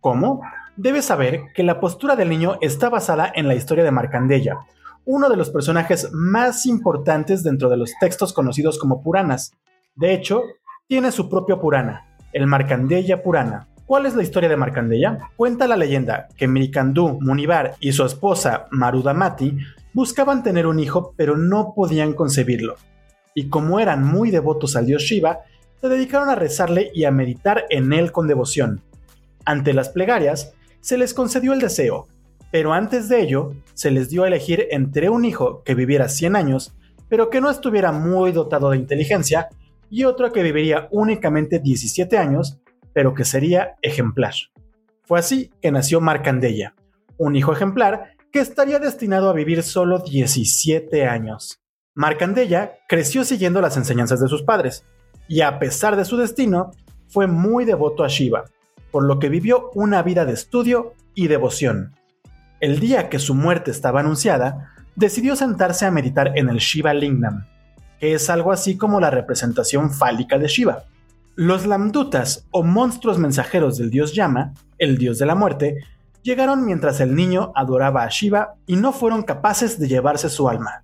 ¿Cómo? 0.00 0.42
Debes 0.76 1.06
saber 1.06 1.52
que 1.54 1.62
la 1.62 1.80
postura 1.80 2.16
del 2.16 2.28
niño 2.28 2.58
está 2.60 2.90
basada 2.90 3.32
en 3.34 3.48
la 3.48 3.54
historia 3.54 3.82
de 3.82 3.90
Markandeya, 3.90 4.58
uno 5.06 5.30
de 5.30 5.36
los 5.36 5.48
personajes 5.48 6.12
más 6.12 6.66
importantes 6.66 7.42
dentro 7.42 7.70
de 7.70 7.78
los 7.78 7.92
textos 7.98 8.34
conocidos 8.34 8.78
como 8.78 9.02
Puranas. 9.02 9.54
De 9.94 10.12
hecho, 10.12 10.42
tiene 10.86 11.12
su 11.12 11.30
propio 11.30 11.58
Purana, 11.58 12.06
el 12.34 12.46
Markandeya 12.46 13.22
Purana. 13.22 13.68
¿Cuál 13.86 14.04
es 14.04 14.16
la 14.16 14.22
historia 14.22 14.50
de 14.50 14.56
Markandeya? 14.58 15.30
Cuenta 15.36 15.66
la 15.66 15.78
leyenda 15.78 16.28
que 16.36 16.46
Mirikandú 16.46 17.20
Munivar 17.22 17.76
y 17.80 17.92
su 17.92 18.04
esposa 18.04 18.66
Marudamati 18.70 19.56
buscaban 19.94 20.42
tener 20.42 20.66
un 20.66 20.78
hijo 20.78 21.14
pero 21.16 21.38
no 21.38 21.72
podían 21.74 22.12
concebirlo. 22.12 22.74
Y 23.34 23.48
como 23.48 23.80
eran 23.80 24.04
muy 24.04 24.30
devotos 24.30 24.76
al 24.76 24.84
dios 24.84 25.02
Shiva, 25.02 25.38
se 25.80 25.88
dedicaron 25.88 26.28
a 26.28 26.34
rezarle 26.34 26.90
y 26.92 27.04
a 27.04 27.10
meditar 27.10 27.64
en 27.70 27.94
él 27.94 28.12
con 28.12 28.26
devoción. 28.26 28.82
Ante 29.46 29.72
las 29.72 29.88
plegarias, 29.88 30.52
se 30.80 30.98
les 30.98 31.14
concedió 31.14 31.52
el 31.52 31.60
deseo, 31.60 32.08
pero 32.50 32.72
antes 32.72 33.08
de 33.08 33.20
ello, 33.20 33.54
se 33.74 33.90
les 33.90 34.08
dio 34.08 34.24
a 34.24 34.28
elegir 34.28 34.68
entre 34.70 35.10
un 35.10 35.24
hijo 35.24 35.62
que 35.64 35.74
viviera 35.74 36.08
100 36.08 36.36
años, 36.36 36.74
pero 37.08 37.30
que 37.30 37.40
no 37.40 37.50
estuviera 37.50 37.92
muy 37.92 38.32
dotado 38.32 38.70
de 38.70 38.76
inteligencia, 38.76 39.48
y 39.90 40.04
otro 40.04 40.32
que 40.32 40.42
viviría 40.42 40.88
únicamente 40.90 41.58
17 41.58 42.18
años, 42.18 42.58
pero 42.92 43.14
que 43.14 43.24
sería 43.24 43.76
ejemplar. 43.82 44.34
Fue 45.04 45.18
así 45.18 45.50
que 45.60 45.70
nació 45.70 46.00
Marcandeya, 46.00 46.74
un 47.18 47.36
hijo 47.36 47.52
ejemplar 47.52 48.16
que 48.32 48.40
estaría 48.40 48.78
destinado 48.78 49.30
a 49.30 49.34
vivir 49.34 49.62
solo 49.62 49.98
17 49.98 51.06
años. 51.06 51.60
Marcandeya 51.94 52.78
creció 52.88 53.24
siguiendo 53.24 53.60
las 53.60 53.76
enseñanzas 53.76 54.20
de 54.20 54.28
sus 54.28 54.42
padres, 54.42 54.84
y 55.28 55.40
a 55.40 55.58
pesar 55.58 55.96
de 55.96 56.04
su 56.04 56.16
destino, 56.16 56.70
fue 57.08 57.26
muy 57.26 57.64
devoto 57.64 58.04
a 58.04 58.08
Shiva, 58.08 58.44
por 58.90 59.04
lo 59.04 59.18
que 59.18 59.28
vivió 59.28 59.70
una 59.74 60.02
vida 60.02 60.24
de 60.24 60.32
estudio 60.32 60.94
y 61.14 61.28
devoción. 61.28 61.94
El 62.60 62.80
día 62.80 63.08
que 63.08 63.18
su 63.18 63.34
muerte 63.34 63.70
estaba 63.70 64.00
anunciada, 64.00 64.72
decidió 64.94 65.36
sentarse 65.36 65.86
a 65.86 65.90
meditar 65.90 66.32
en 66.36 66.48
el 66.48 66.58
Shiva 66.58 66.94
Lingnam, 66.94 67.46
que 68.00 68.14
es 68.14 68.30
algo 68.30 68.52
así 68.52 68.76
como 68.76 69.00
la 69.00 69.10
representación 69.10 69.90
fálica 69.90 70.38
de 70.38 70.48
Shiva. 70.48 70.84
Los 71.34 71.66
Lamdutas 71.66 72.46
o 72.50 72.62
monstruos 72.62 73.18
mensajeros 73.18 73.76
del 73.76 73.90
dios 73.90 74.14
Yama, 74.14 74.54
el 74.78 74.96
dios 74.96 75.18
de 75.18 75.26
la 75.26 75.34
muerte, 75.34 75.84
llegaron 76.22 76.64
mientras 76.64 77.00
el 77.00 77.14
niño 77.14 77.52
adoraba 77.54 78.04
a 78.04 78.08
Shiva 78.08 78.54
y 78.66 78.76
no 78.76 78.92
fueron 78.92 79.22
capaces 79.22 79.78
de 79.78 79.88
llevarse 79.88 80.30
su 80.30 80.48
alma. 80.48 80.82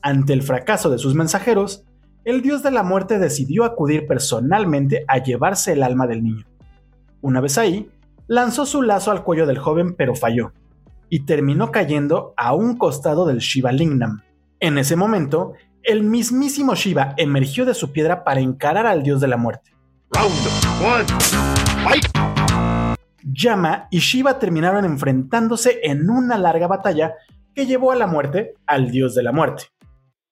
Ante 0.00 0.32
el 0.32 0.42
fracaso 0.42 0.88
de 0.88 0.98
sus 0.98 1.14
mensajeros, 1.14 1.84
el 2.24 2.42
dios 2.42 2.62
de 2.62 2.70
la 2.70 2.82
muerte 2.82 3.18
decidió 3.18 3.64
acudir 3.64 4.06
personalmente 4.06 5.04
a 5.08 5.18
llevarse 5.18 5.72
el 5.72 5.82
alma 5.82 6.06
del 6.06 6.22
niño. 6.22 6.46
Una 7.20 7.40
vez 7.40 7.58
ahí, 7.58 7.90
lanzó 8.26 8.66
su 8.66 8.82
lazo 8.82 9.10
al 9.10 9.24
cuello 9.24 9.46
del 9.46 9.58
joven 9.58 9.94
pero 9.94 10.14
falló 10.14 10.52
y 11.10 11.24
terminó 11.24 11.72
cayendo 11.72 12.34
a 12.36 12.54
un 12.54 12.76
costado 12.76 13.26
del 13.26 13.38
Shiva 13.38 13.72
Lingnam. 13.72 14.22
En 14.60 14.78
ese 14.78 14.96
momento, 14.96 15.54
el 15.82 16.02
mismísimo 16.02 16.74
Shiva 16.74 17.14
emergió 17.16 17.64
de 17.64 17.74
su 17.74 17.92
piedra 17.92 18.24
para 18.24 18.40
encarar 18.40 18.86
al 18.86 19.02
dios 19.02 19.20
de 19.20 19.28
la 19.28 19.36
muerte. 19.36 19.72
Yama 23.22 23.88
y 23.90 23.98
Shiva 23.98 24.38
terminaron 24.38 24.84
enfrentándose 24.84 25.80
en 25.82 26.10
una 26.10 26.38
larga 26.38 26.66
batalla 26.66 27.14
que 27.54 27.66
llevó 27.66 27.92
a 27.92 27.96
la 27.96 28.06
muerte 28.06 28.54
al 28.66 28.90
dios 28.90 29.14
de 29.14 29.22
la 29.22 29.32
muerte. 29.32 29.64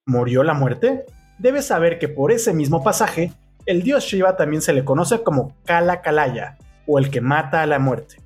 ¿Murió 0.07 0.42
la 0.42 0.55
muerte? 0.55 1.05
Debes 1.38 1.66
saber 1.66 1.99
que 1.99 2.09
por 2.09 2.33
ese 2.33 2.55
mismo 2.55 2.83
pasaje, 2.83 3.33
el 3.66 3.83
dios 3.83 4.05
Shiva 4.05 4.37
también 4.37 4.62
se 4.62 4.72
le 4.72 4.85
conoce 4.85 5.22
como 5.22 5.55
Kala 5.64 6.01
Kalaya, 6.01 6.57
o 6.87 6.99
el 6.99 7.11
que 7.11 7.20
mata 7.20 7.62
a 7.62 7.66
la 7.66 7.79
muerte 7.79 8.16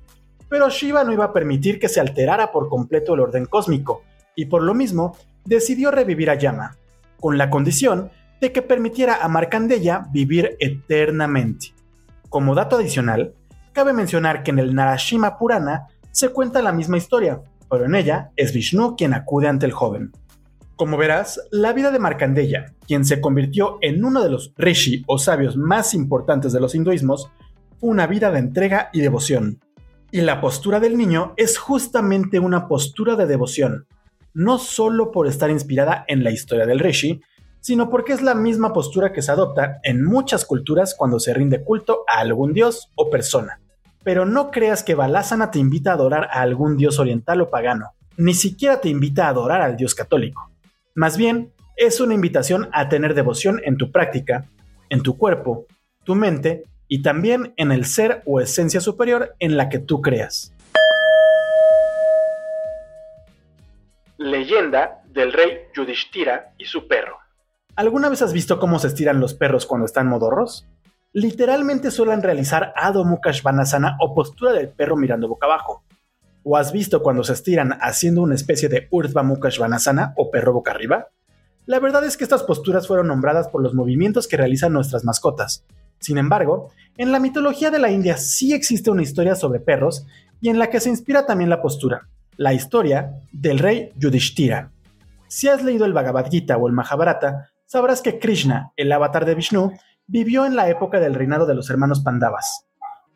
pero 0.51 0.69
Shiva 0.69 1.05
no 1.05 1.13
iba 1.13 1.23
a 1.23 1.31
permitir 1.31 1.79
que 1.79 1.87
se 1.87 2.01
alterara 2.01 2.51
por 2.51 2.67
completo 2.67 3.13
el 3.13 3.21
orden 3.21 3.45
cósmico, 3.45 4.03
y 4.35 4.47
por 4.47 4.63
lo 4.63 4.73
mismo 4.73 5.15
decidió 5.45 5.91
revivir 5.91 6.29
a 6.29 6.35
Yama, 6.35 6.75
con 7.21 7.37
la 7.37 7.49
condición 7.49 8.11
de 8.41 8.51
que 8.51 8.61
permitiera 8.61 9.23
a 9.23 9.29
Markandeya 9.29 10.07
vivir 10.11 10.57
eternamente. 10.59 11.67
Como 12.27 12.53
dato 12.53 12.75
adicional, 12.75 13.33
cabe 13.71 13.93
mencionar 13.93 14.43
que 14.43 14.51
en 14.51 14.59
el 14.59 14.75
Narashima 14.75 15.37
Purana 15.37 15.87
se 16.11 16.27
cuenta 16.33 16.61
la 16.61 16.73
misma 16.73 16.97
historia, 16.97 17.39
pero 17.69 17.85
en 17.85 17.95
ella 17.95 18.31
es 18.35 18.51
Vishnu 18.51 18.97
quien 18.97 19.13
acude 19.13 19.47
ante 19.47 19.65
el 19.65 19.71
joven. 19.71 20.11
Como 20.75 20.97
verás, 20.97 21.39
la 21.51 21.71
vida 21.71 21.91
de 21.91 21.99
Markandeya, 21.99 22.73
quien 22.85 23.05
se 23.05 23.21
convirtió 23.21 23.77
en 23.79 24.03
uno 24.03 24.21
de 24.21 24.31
los 24.31 24.53
rishi 24.57 25.05
o 25.07 25.17
sabios 25.17 25.55
más 25.55 25.93
importantes 25.93 26.51
de 26.51 26.59
los 26.59 26.75
hinduismos, 26.75 27.31
una 27.81 28.07
vida 28.07 28.31
de 28.31 28.39
entrega 28.39 28.89
y 28.93 29.01
devoción, 29.01 29.59
y 30.11 30.21
la 30.21 30.39
postura 30.39 30.79
del 30.79 30.97
niño 30.97 31.33
es 31.35 31.57
justamente 31.57 32.39
una 32.39 32.67
postura 32.67 33.15
de 33.15 33.25
devoción, 33.25 33.87
no 34.33 34.59
solo 34.59 35.11
por 35.11 35.27
estar 35.27 35.49
inspirada 35.49 36.05
en 36.07 36.23
la 36.23 36.31
historia 36.31 36.65
del 36.65 36.79
Rishi, 36.79 37.21
sino 37.59 37.89
porque 37.89 38.13
es 38.13 38.21
la 38.21 38.35
misma 38.35 38.71
postura 38.71 39.13
que 39.13 39.21
se 39.21 39.31
adopta 39.31 39.79
en 39.83 40.03
muchas 40.03 40.45
culturas 40.45 40.95
cuando 40.97 41.19
se 41.19 41.33
rinde 41.33 41.63
culto 41.63 42.03
a 42.07 42.19
algún 42.19 42.53
dios 42.53 42.91
o 42.95 43.09
persona. 43.09 43.59
Pero 44.03 44.25
no 44.25 44.51
creas 44.51 44.83
que 44.83 44.95
Balasana 44.95 45.51
te 45.51 45.59
invita 45.59 45.91
a 45.91 45.95
adorar 45.95 46.25
a 46.31 46.41
algún 46.41 46.77
dios 46.77 46.99
oriental 46.99 47.41
o 47.41 47.49
pagano, 47.49 47.91
ni 48.17 48.33
siquiera 48.33 48.81
te 48.81 48.89
invita 48.89 49.25
a 49.25 49.29
adorar 49.29 49.61
al 49.61 49.75
dios 49.75 49.95
católico. 49.95 50.51
Más 50.93 51.17
bien, 51.17 51.51
es 51.77 51.99
una 51.99 52.13
invitación 52.13 52.69
a 52.73 52.89
tener 52.89 53.13
devoción 53.13 53.61
en 53.63 53.77
tu 53.77 53.91
práctica, 53.91 54.45
en 54.89 55.01
tu 55.01 55.17
cuerpo, 55.17 55.65
tu 56.03 56.15
mente 56.15 56.63
y 56.93 57.03
también 57.03 57.53
en 57.55 57.71
el 57.71 57.85
ser 57.85 58.21
o 58.25 58.41
esencia 58.41 58.81
superior 58.81 59.33
en 59.39 59.55
la 59.55 59.69
que 59.69 59.79
tú 59.79 60.01
creas. 60.01 60.53
Leyenda 64.17 65.01
del 65.07 65.31
rey 65.31 65.59
Yudhishthira 65.73 66.53
y 66.57 66.65
su 66.65 66.89
perro. 66.89 67.15
¿Alguna 67.77 68.09
vez 68.09 68.21
has 68.21 68.33
visto 68.33 68.59
cómo 68.59 68.77
se 68.77 68.87
estiran 68.87 69.21
los 69.21 69.33
perros 69.33 69.65
cuando 69.65 69.85
están 69.85 70.07
modorros? 70.07 70.67
Literalmente 71.13 71.91
suelen 71.91 72.21
realizar 72.21 72.73
Adho 72.75 73.05
Mukha 73.05 73.31
Svanasana 73.31 73.95
o 74.01 74.13
postura 74.13 74.51
del 74.51 74.67
perro 74.67 74.97
mirando 74.97 75.29
boca 75.29 75.45
abajo. 75.45 75.85
¿O 76.43 76.57
has 76.57 76.73
visto 76.73 77.01
cuando 77.01 77.23
se 77.23 77.31
estiran 77.31 77.77
haciendo 77.79 78.21
una 78.21 78.35
especie 78.35 78.67
de 78.67 78.89
Urdhva 78.91 79.23
Mukha 79.23 79.49
Svanasana 79.49 80.13
o 80.17 80.29
perro 80.29 80.51
boca 80.51 80.71
arriba? 80.71 81.07
La 81.65 81.79
verdad 81.79 82.03
es 82.03 82.17
que 82.17 82.25
estas 82.25 82.43
posturas 82.43 82.85
fueron 82.85 83.07
nombradas 83.07 83.47
por 83.47 83.63
los 83.63 83.73
movimientos 83.73 84.27
que 84.27 84.35
realizan 84.35 84.73
nuestras 84.73 85.05
mascotas, 85.05 85.63
sin 86.01 86.17
embargo, 86.17 86.71
en 86.97 87.11
la 87.11 87.19
mitología 87.19 87.69
de 87.69 87.79
la 87.79 87.91
India 87.91 88.17
sí 88.17 88.53
existe 88.53 88.89
una 88.89 89.03
historia 89.03 89.35
sobre 89.35 89.59
perros 89.59 90.07
y 90.41 90.49
en 90.49 90.57
la 90.57 90.69
que 90.69 90.79
se 90.79 90.89
inspira 90.89 91.27
también 91.27 91.49
la 91.49 91.61
postura, 91.61 92.09
la 92.37 92.53
historia 92.53 93.13
del 93.31 93.59
rey 93.59 93.91
Yudhishthira. 93.95 94.71
Si 95.27 95.47
has 95.47 95.63
leído 95.63 95.85
el 95.85 95.93
Bhagavad 95.93 96.29
Gita 96.29 96.57
o 96.57 96.67
el 96.67 96.73
Mahabharata, 96.73 97.51
sabrás 97.67 98.01
que 98.01 98.17
Krishna, 98.17 98.73
el 98.75 98.91
avatar 98.91 99.25
de 99.25 99.35
Vishnu, 99.35 99.71
vivió 100.07 100.45
en 100.45 100.55
la 100.55 100.69
época 100.69 100.99
del 100.99 101.13
reinado 101.13 101.45
de 101.45 101.53
los 101.53 101.69
hermanos 101.69 102.01
Pandavas. 102.01 102.65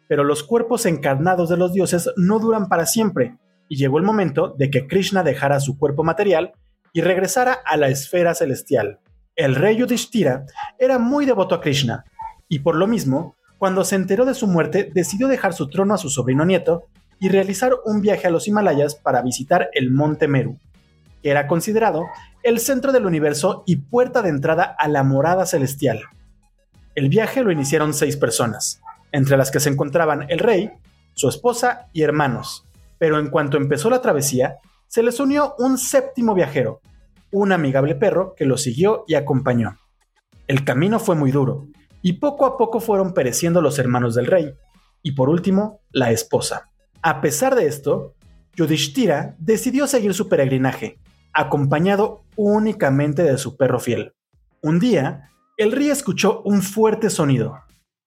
Pero 0.07 0.23
los 0.23 0.43
cuerpos 0.43 0.85
encarnados 0.85 1.49
de 1.49 1.57
los 1.57 1.73
dioses 1.73 2.09
no 2.15 2.37
duran 2.37 2.69
para 2.69 2.85
siempre, 2.85 3.35
y 3.67 3.77
llegó 3.77 3.97
el 3.97 4.03
momento 4.03 4.53
de 4.57 4.69
que 4.69 4.85
Krishna 4.85 5.23
dejara 5.23 5.59
su 5.59 5.79
cuerpo 5.79 6.03
material 6.03 6.53
y 6.93 7.01
regresara 7.01 7.57
a 7.65 7.77
la 7.77 7.87
esfera 7.87 8.35
celestial. 8.35 8.99
El 9.35 9.55
rey 9.55 9.75
Yudhishthira 9.77 10.45
era 10.77 10.99
muy 10.99 11.25
devoto 11.25 11.55
a 11.55 11.61
Krishna, 11.61 12.05
y 12.47 12.59
por 12.59 12.75
lo 12.75 12.87
mismo, 12.87 13.35
cuando 13.57 13.83
se 13.83 13.95
enteró 13.95 14.25
de 14.25 14.33
su 14.33 14.47
muerte, 14.47 14.91
decidió 14.93 15.27
dejar 15.27 15.53
su 15.53 15.69
trono 15.69 15.93
a 15.93 15.97
su 15.97 16.09
sobrino 16.09 16.45
nieto 16.45 16.87
y 17.19 17.29
realizar 17.29 17.73
un 17.85 18.01
viaje 18.01 18.27
a 18.27 18.29
los 18.29 18.47
Himalayas 18.47 18.95
para 18.95 19.21
visitar 19.21 19.69
el 19.73 19.91
monte 19.91 20.27
Meru, 20.27 20.59
que 21.23 21.31
era 21.31 21.47
considerado 21.47 22.05
el 22.43 22.59
centro 22.59 22.91
del 22.91 23.05
universo 23.05 23.63
y 23.65 23.77
puerta 23.77 24.21
de 24.21 24.29
entrada 24.29 24.75
a 24.77 24.87
la 24.87 25.03
morada 25.03 25.45
celestial. 25.45 26.03
El 26.93 27.09
viaje 27.09 27.43
lo 27.43 27.51
iniciaron 27.51 27.93
seis 27.93 28.17
personas, 28.17 28.81
entre 29.11 29.37
las 29.37 29.51
que 29.51 29.59
se 29.59 29.69
encontraban 29.69 30.25
el 30.29 30.39
rey, 30.39 30.71
su 31.13 31.29
esposa 31.29 31.87
y 31.93 32.03
hermanos, 32.03 32.65
pero 32.97 33.19
en 33.19 33.29
cuanto 33.29 33.57
empezó 33.57 33.89
la 33.89 34.01
travesía, 34.01 34.57
se 34.87 35.03
les 35.03 35.19
unió 35.19 35.55
un 35.57 35.77
séptimo 35.77 36.33
viajero, 36.35 36.81
un 37.31 37.51
amigable 37.51 37.95
perro 37.95 38.33
que 38.35 38.45
lo 38.45 38.57
siguió 38.57 39.03
y 39.07 39.15
acompañó. 39.15 39.77
El 40.47 40.63
camino 40.63 40.99
fue 40.99 41.15
muy 41.15 41.31
duro, 41.31 41.67
y 42.05 42.13
poco 42.13 42.45
a 42.45 42.55
poco 42.55 42.79
fueron 42.79 43.15
pereciendo 43.15 43.63
los 43.63 43.79
hermanos 43.79 44.13
del 44.13 44.27
rey, 44.27 44.53
y 45.01 45.13
por 45.13 45.27
último, 45.27 45.81
la 45.89 46.11
esposa. 46.11 46.69
A 47.01 47.19
pesar 47.19 47.55
de 47.55 47.65
esto, 47.65 48.13
Yudhishthira 48.53 49.35
decidió 49.39 49.87
seguir 49.87 50.13
su 50.13 50.29
peregrinaje, 50.29 50.99
acompañado 51.33 52.21
únicamente 52.35 53.23
de 53.23 53.39
su 53.39 53.57
perro 53.57 53.79
fiel. 53.79 54.13
Un 54.61 54.77
día, 54.77 55.31
el 55.57 55.71
rey 55.71 55.89
escuchó 55.89 56.43
un 56.43 56.61
fuerte 56.61 57.09
sonido, 57.09 57.57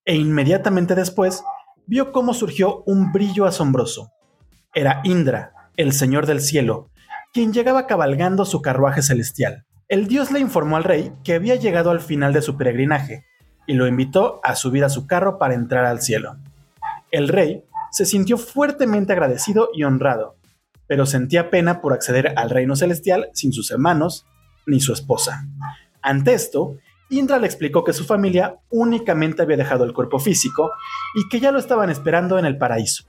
e 0.05 0.15
inmediatamente 0.15 0.95
después 0.95 1.43
vio 1.85 2.13
cómo 2.13 2.35
surgió 2.35 2.85
un 2.87 3.11
brillo 3.11 3.47
asombroso. 3.47 4.13
Era 4.73 5.01
Indra, 5.03 5.73
el 5.77 5.93
señor 5.93 6.27
del 6.27 6.41
cielo, 6.41 6.93
quien 7.33 7.53
llegaba 7.53 7.89
cabalgando 7.89 8.45
su 8.45 8.63
carruaje 8.63 9.03
celestial. 9.03 9.65
El 9.89 10.07
dios 10.07 10.31
le 10.31 10.39
informó 10.39 10.77
al 10.77 10.85
rey 10.85 11.11
que 11.25 11.35
había 11.35 11.57
llegado 11.57 11.91
al 11.91 12.01
final 12.01 12.33
de 12.33 12.43
su 12.43 12.57
peregrinaje 12.57 13.25
y 13.69 13.75
lo 13.75 13.87
invitó 13.87 14.41
a 14.43 14.57
subir 14.57 14.83
a 14.83 14.89
su 14.89 15.07
carro 15.07 15.39
para 15.39 15.55
entrar 15.55 15.85
al 15.85 16.01
cielo. 16.01 16.39
El 17.13 17.29
rey 17.29 17.63
se 17.93 18.07
sintió 18.07 18.39
fuertemente 18.39 19.13
agradecido 19.13 19.69
y 19.75 19.85
honrado, 19.85 20.37
pero 20.89 21.05
sentía 21.05 21.51
pena 21.51 21.83
por 21.83 21.93
acceder 21.93 22.33
al 22.37 22.49
reino 22.49 22.75
celestial 22.75 23.29
sin 23.35 23.53
sus 23.53 23.71
hermanos 23.71 24.27
ni 24.67 24.81
su 24.81 24.95
esposa. 24.95 25.47
Ante 26.01 26.33
esto, 26.33 26.79
Indra 27.11 27.39
le 27.39 27.47
explicó 27.47 27.85
que 27.85 27.93
su 27.93 28.05
familia 28.05 28.57
únicamente 28.71 29.43
había 29.43 29.59
dejado 29.59 29.85
el 29.85 29.93
cuerpo 29.93 30.19
físico 30.19 30.71
y 31.15 31.29
que 31.29 31.39
ya 31.39 31.53
lo 31.53 31.59
estaban 31.59 31.91
esperando 31.91 32.39
en 32.39 32.47
el 32.47 32.57
paraíso, 32.57 33.05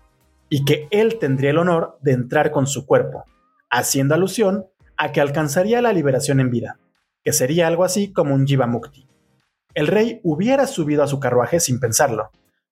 y 0.50 0.66
que 0.66 0.90
él 0.92 1.20
tendría 1.20 1.52
el 1.52 1.58
honor 1.58 1.98
de 2.02 2.12
entrar 2.12 2.52
con 2.52 2.68
su 2.68 2.86
cuerpo, 2.86 3.24
haciendo 3.70 4.14
alusión 4.14 4.66
a 4.98 5.14
que 5.14 5.22
alcanzaría 5.22 5.82
la 5.82 5.94
liberación 5.94 6.42
en 6.42 6.50
vida, 6.50 6.80
que 7.24 7.32
sería 7.32 7.68
algo 7.68 7.86
así 7.86 8.12
como 8.12 8.36
un 8.36 8.46
Jivamukti. 8.46 9.09
El 9.76 9.88
rey 9.88 10.20
hubiera 10.24 10.66
subido 10.66 11.04
a 11.04 11.08
su 11.08 11.20
carruaje 11.20 11.60
sin 11.60 11.80
pensarlo, 11.80 12.32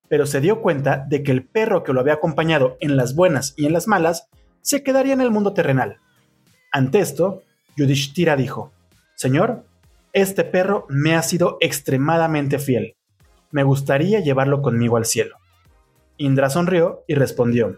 pero 0.09 0.25
se 0.25 0.41
dio 0.41 0.61
cuenta 0.61 1.05
de 1.07 1.21
que 1.21 1.31
el 1.31 1.45
perro 1.45 1.83
que 1.83 1.93
lo 1.93 1.99
había 1.99 2.13
acompañado 2.13 2.77
en 2.79 2.97
las 2.97 3.13
buenas 3.13 3.53
y 3.55 3.67
en 3.67 3.73
las 3.73 3.87
malas 3.87 4.29
se 4.61 4.83
quedaría 4.83 5.13
en 5.13 5.21
el 5.21 5.31
mundo 5.31 5.53
terrenal. 5.53 5.97
Ante 6.71 6.99
esto, 6.99 7.43
Yudhishthira 7.75 8.35
dijo, 8.35 8.71
Señor, 9.15 9.65
este 10.11 10.43
perro 10.43 10.85
me 10.89 11.15
ha 11.15 11.21
sido 11.21 11.57
extremadamente 11.61 12.57
fiel. 12.57 12.95
Me 13.51 13.63
gustaría 13.63 14.19
llevarlo 14.19 14.61
conmigo 14.61 14.97
al 14.97 15.05
cielo. 15.05 15.37
Indra 16.17 16.49
sonrió 16.49 17.03
y 17.07 17.13
respondió, 17.13 17.77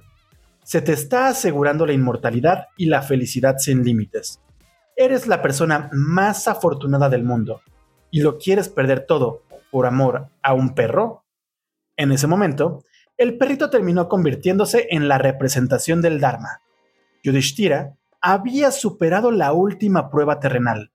se 0.63 0.81
te 0.81 0.93
está 0.93 1.27
asegurando 1.27 1.85
la 1.85 1.93
inmortalidad 1.93 2.67
y 2.77 2.85
la 2.85 3.01
felicidad 3.01 3.57
sin 3.57 3.83
límites. 3.83 4.39
Eres 4.95 5.27
la 5.27 5.41
persona 5.41 5.89
más 5.91 6.47
afortunada 6.47 7.09
del 7.09 7.23
mundo 7.23 7.61
y 8.11 8.21
lo 8.21 8.37
quieres 8.37 8.69
perder 8.69 9.05
todo 9.05 9.43
por 9.71 9.85
amor 9.85 10.29
a 10.41 10.53
un 10.53 10.73
perro. 10.73 11.23
En 11.97 12.11
ese 12.11 12.27
momento, 12.27 12.83
el 13.17 13.37
perrito 13.37 13.69
terminó 13.69 14.07
convirtiéndose 14.07 14.87
en 14.91 15.07
la 15.07 15.17
representación 15.17 16.01
del 16.01 16.19
Dharma. 16.19 16.61
Yudhishthira 17.23 17.95
había 18.21 18.71
superado 18.71 19.31
la 19.31 19.53
última 19.53 20.09
prueba 20.09 20.39
terrenal, 20.39 20.91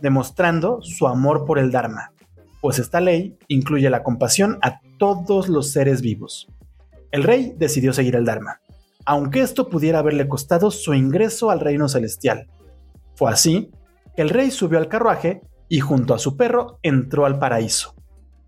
demostrando 0.00 0.80
su 0.82 1.06
amor 1.06 1.44
por 1.44 1.58
el 1.58 1.70
Dharma, 1.70 2.12
pues 2.60 2.78
esta 2.78 3.00
ley 3.00 3.38
incluye 3.48 3.90
la 3.90 4.02
compasión 4.02 4.58
a 4.62 4.80
todos 4.98 5.48
los 5.48 5.72
seres 5.72 6.00
vivos. 6.00 6.48
El 7.10 7.22
rey 7.22 7.54
decidió 7.56 7.92
seguir 7.92 8.16
el 8.16 8.24
Dharma 8.24 8.60
aunque 9.06 9.40
esto 9.40 9.68
pudiera 9.70 10.00
haberle 10.00 10.28
costado 10.28 10.70
su 10.70 10.92
ingreso 10.92 11.50
al 11.50 11.60
reino 11.60 11.88
celestial. 11.88 12.48
Fue 13.14 13.30
así 13.30 13.70
que 14.14 14.22
el 14.22 14.30
rey 14.30 14.50
subió 14.50 14.78
al 14.78 14.88
carruaje 14.88 15.42
y 15.68 15.80
junto 15.80 16.14
a 16.14 16.18
su 16.18 16.36
perro 16.36 16.78
entró 16.82 17.26
al 17.26 17.38
paraíso. 17.38 17.94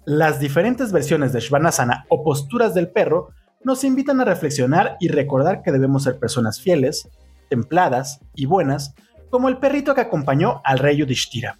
Las 0.04 0.40
diferentes 0.40 0.92
versiones 0.92 1.32
de 1.32 1.40
Shvanasana 1.40 2.06
o 2.08 2.22
posturas 2.24 2.74
del 2.74 2.90
perro 2.90 3.28
nos 3.62 3.84
invitan 3.84 4.20
a 4.20 4.24
reflexionar 4.24 4.96
y 5.00 5.08
recordar 5.08 5.62
que 5.62 5.72
debemos 5.72 6.04
ser 6.04 6.18
personas 6.18 6.60
fieles, 6.60 7.08
templadas 7.50 8.20
y 8.34 8.46
buenas, 8.46 8.94
como 9.30 9.48
el 9.48 9.58
perrito 9.58 9.94
que 9.94 10.00
acompañó 10.00 10.60
al 10.64 10.78
rey 10.78 10.96
Yudhishthira. 10.96 11.58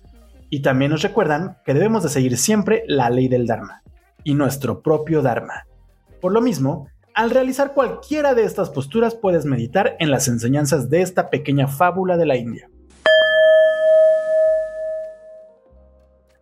Y 0.51 0.63
también 0.63 0.93
nos 0.93 1.03
recuerdan 1.03 1.59
que 1.65 1.75
debemos 1.75 2.03
de 2.03 2.09
seguir 2.09 2.39
siempre 2.39 2.85
la 2.87 3.11
ley 3.11 3.29
del 3.29 3.47
Dharma 3.47 3.83
y 4.25 4.35
nuestro 4.35 4.81
propio 4.83 5.21
Dharma. 5.21 5.67
Por 6.21 6.33
lo 6.33 6.41
mismo, 6.41 6.89
al 7.15 7.31
realizar 7.31 7.75
cualquiera 7.75 8.35
de 8.35 8.45
estas 8.45 8.71
posturas 8.71 9.15
puedes 9.15 9.45
meditar 9.45 9.97
en 9.99 10.11
las 10.11 10.29
enseñanzas 10.29 10.89
de 10.89 11.03
esta 11.03 11.31
pequeña 11.31 11.67
fábula 11.67 12.17
de 12.17 12.27
la 12.27 12.37
India. 12.37 12.71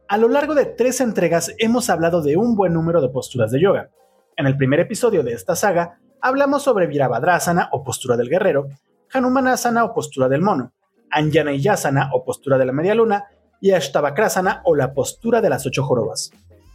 A 0.09 0.19
lo 0.19 0.29
largo 0.29 0.55
de 0.55 0.67
tres 0.67 1.01
entregas 1.01 1.53
hemos 1.59 1.91
hablado 1.91 2.23
de 2.23 2.37
un 2.37 2.55
buen 2.55 2.73
número 2.73 3.01
de 3.01 3.09
posturas 3.09 3.51
de 3.51 3.61
yoga. 3.61 3.91
En 4.37 4.47
el 4.47 4.57
primer 4.57 4.79
episodio 4.79 5.25
de 5.25 5.33
esta 5.33 5.57
saga 5.57 5.99
hablamos 6.21 6.63
sobre 6.63 6.87
Virabhadrasana 6.87 7.71
o 7.73 7.83
postura 7.83 8.17
del 8.17 8.29
guerrero, 8.29 8.69
Hanumanasana 9.13 9.85
o 9.85 9.93
postura 9.93 10.29
del 10.29 10.43
mono, 10.43 10.73
Anjaneyasana 11.11 12.11
o 12.13 12.25
postura 12.25 12.57
de 12.57 12.67
la 12.67 12.73
media 12.73 12.95
luna 12.95 13.25
y 13.61 13.73
Ashtavakrasana 13.73 14.63
o 14.65 14.77
la 14.77 14.95
postura 14.95 15.41
de 15.41 15.51
las 15.51 15.67
ocho 15.67 15.83
jorobas. 15.83 16.31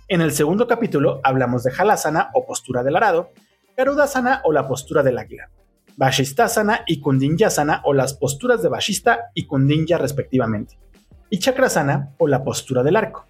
En 0.10 0.20
el 0.20 0.34
segundo 0.34 0.68
capítulo 0.68 1.22
hablamos 1.24 1.64
de 1.64 1.72
Halasana 1.72 2.32
o 2.34 2.46
postura 2.46 2.84
del 2.84 2.98
arado, 2.98 3.30
Garudasana 3.78 4.42
o 4.44 4.52
la 4.52 4.68
postura 4.68 5.04
del 5.04 5.18
águila, 5.18 5.50
Vashistasana 5.96 6.82
y 6.86 7.00
Kundinyasana 7.00 7.82
o 7.86 7.94
las 7.94 8.14
posturas 8.14 8.62
de 8.62 8.68
Vashista 8.68 9.32
y 9.34 9.48
Kundinya 9.48 9.98
respectivamente, 9.98 10.78
y 11.32 11.40
Chakrasana 11.40 12.12
o 12.18 12.28
la 12.28 12.44
postura 12.44 12.84
del 12.84 12.98
arco. 12.98 13.26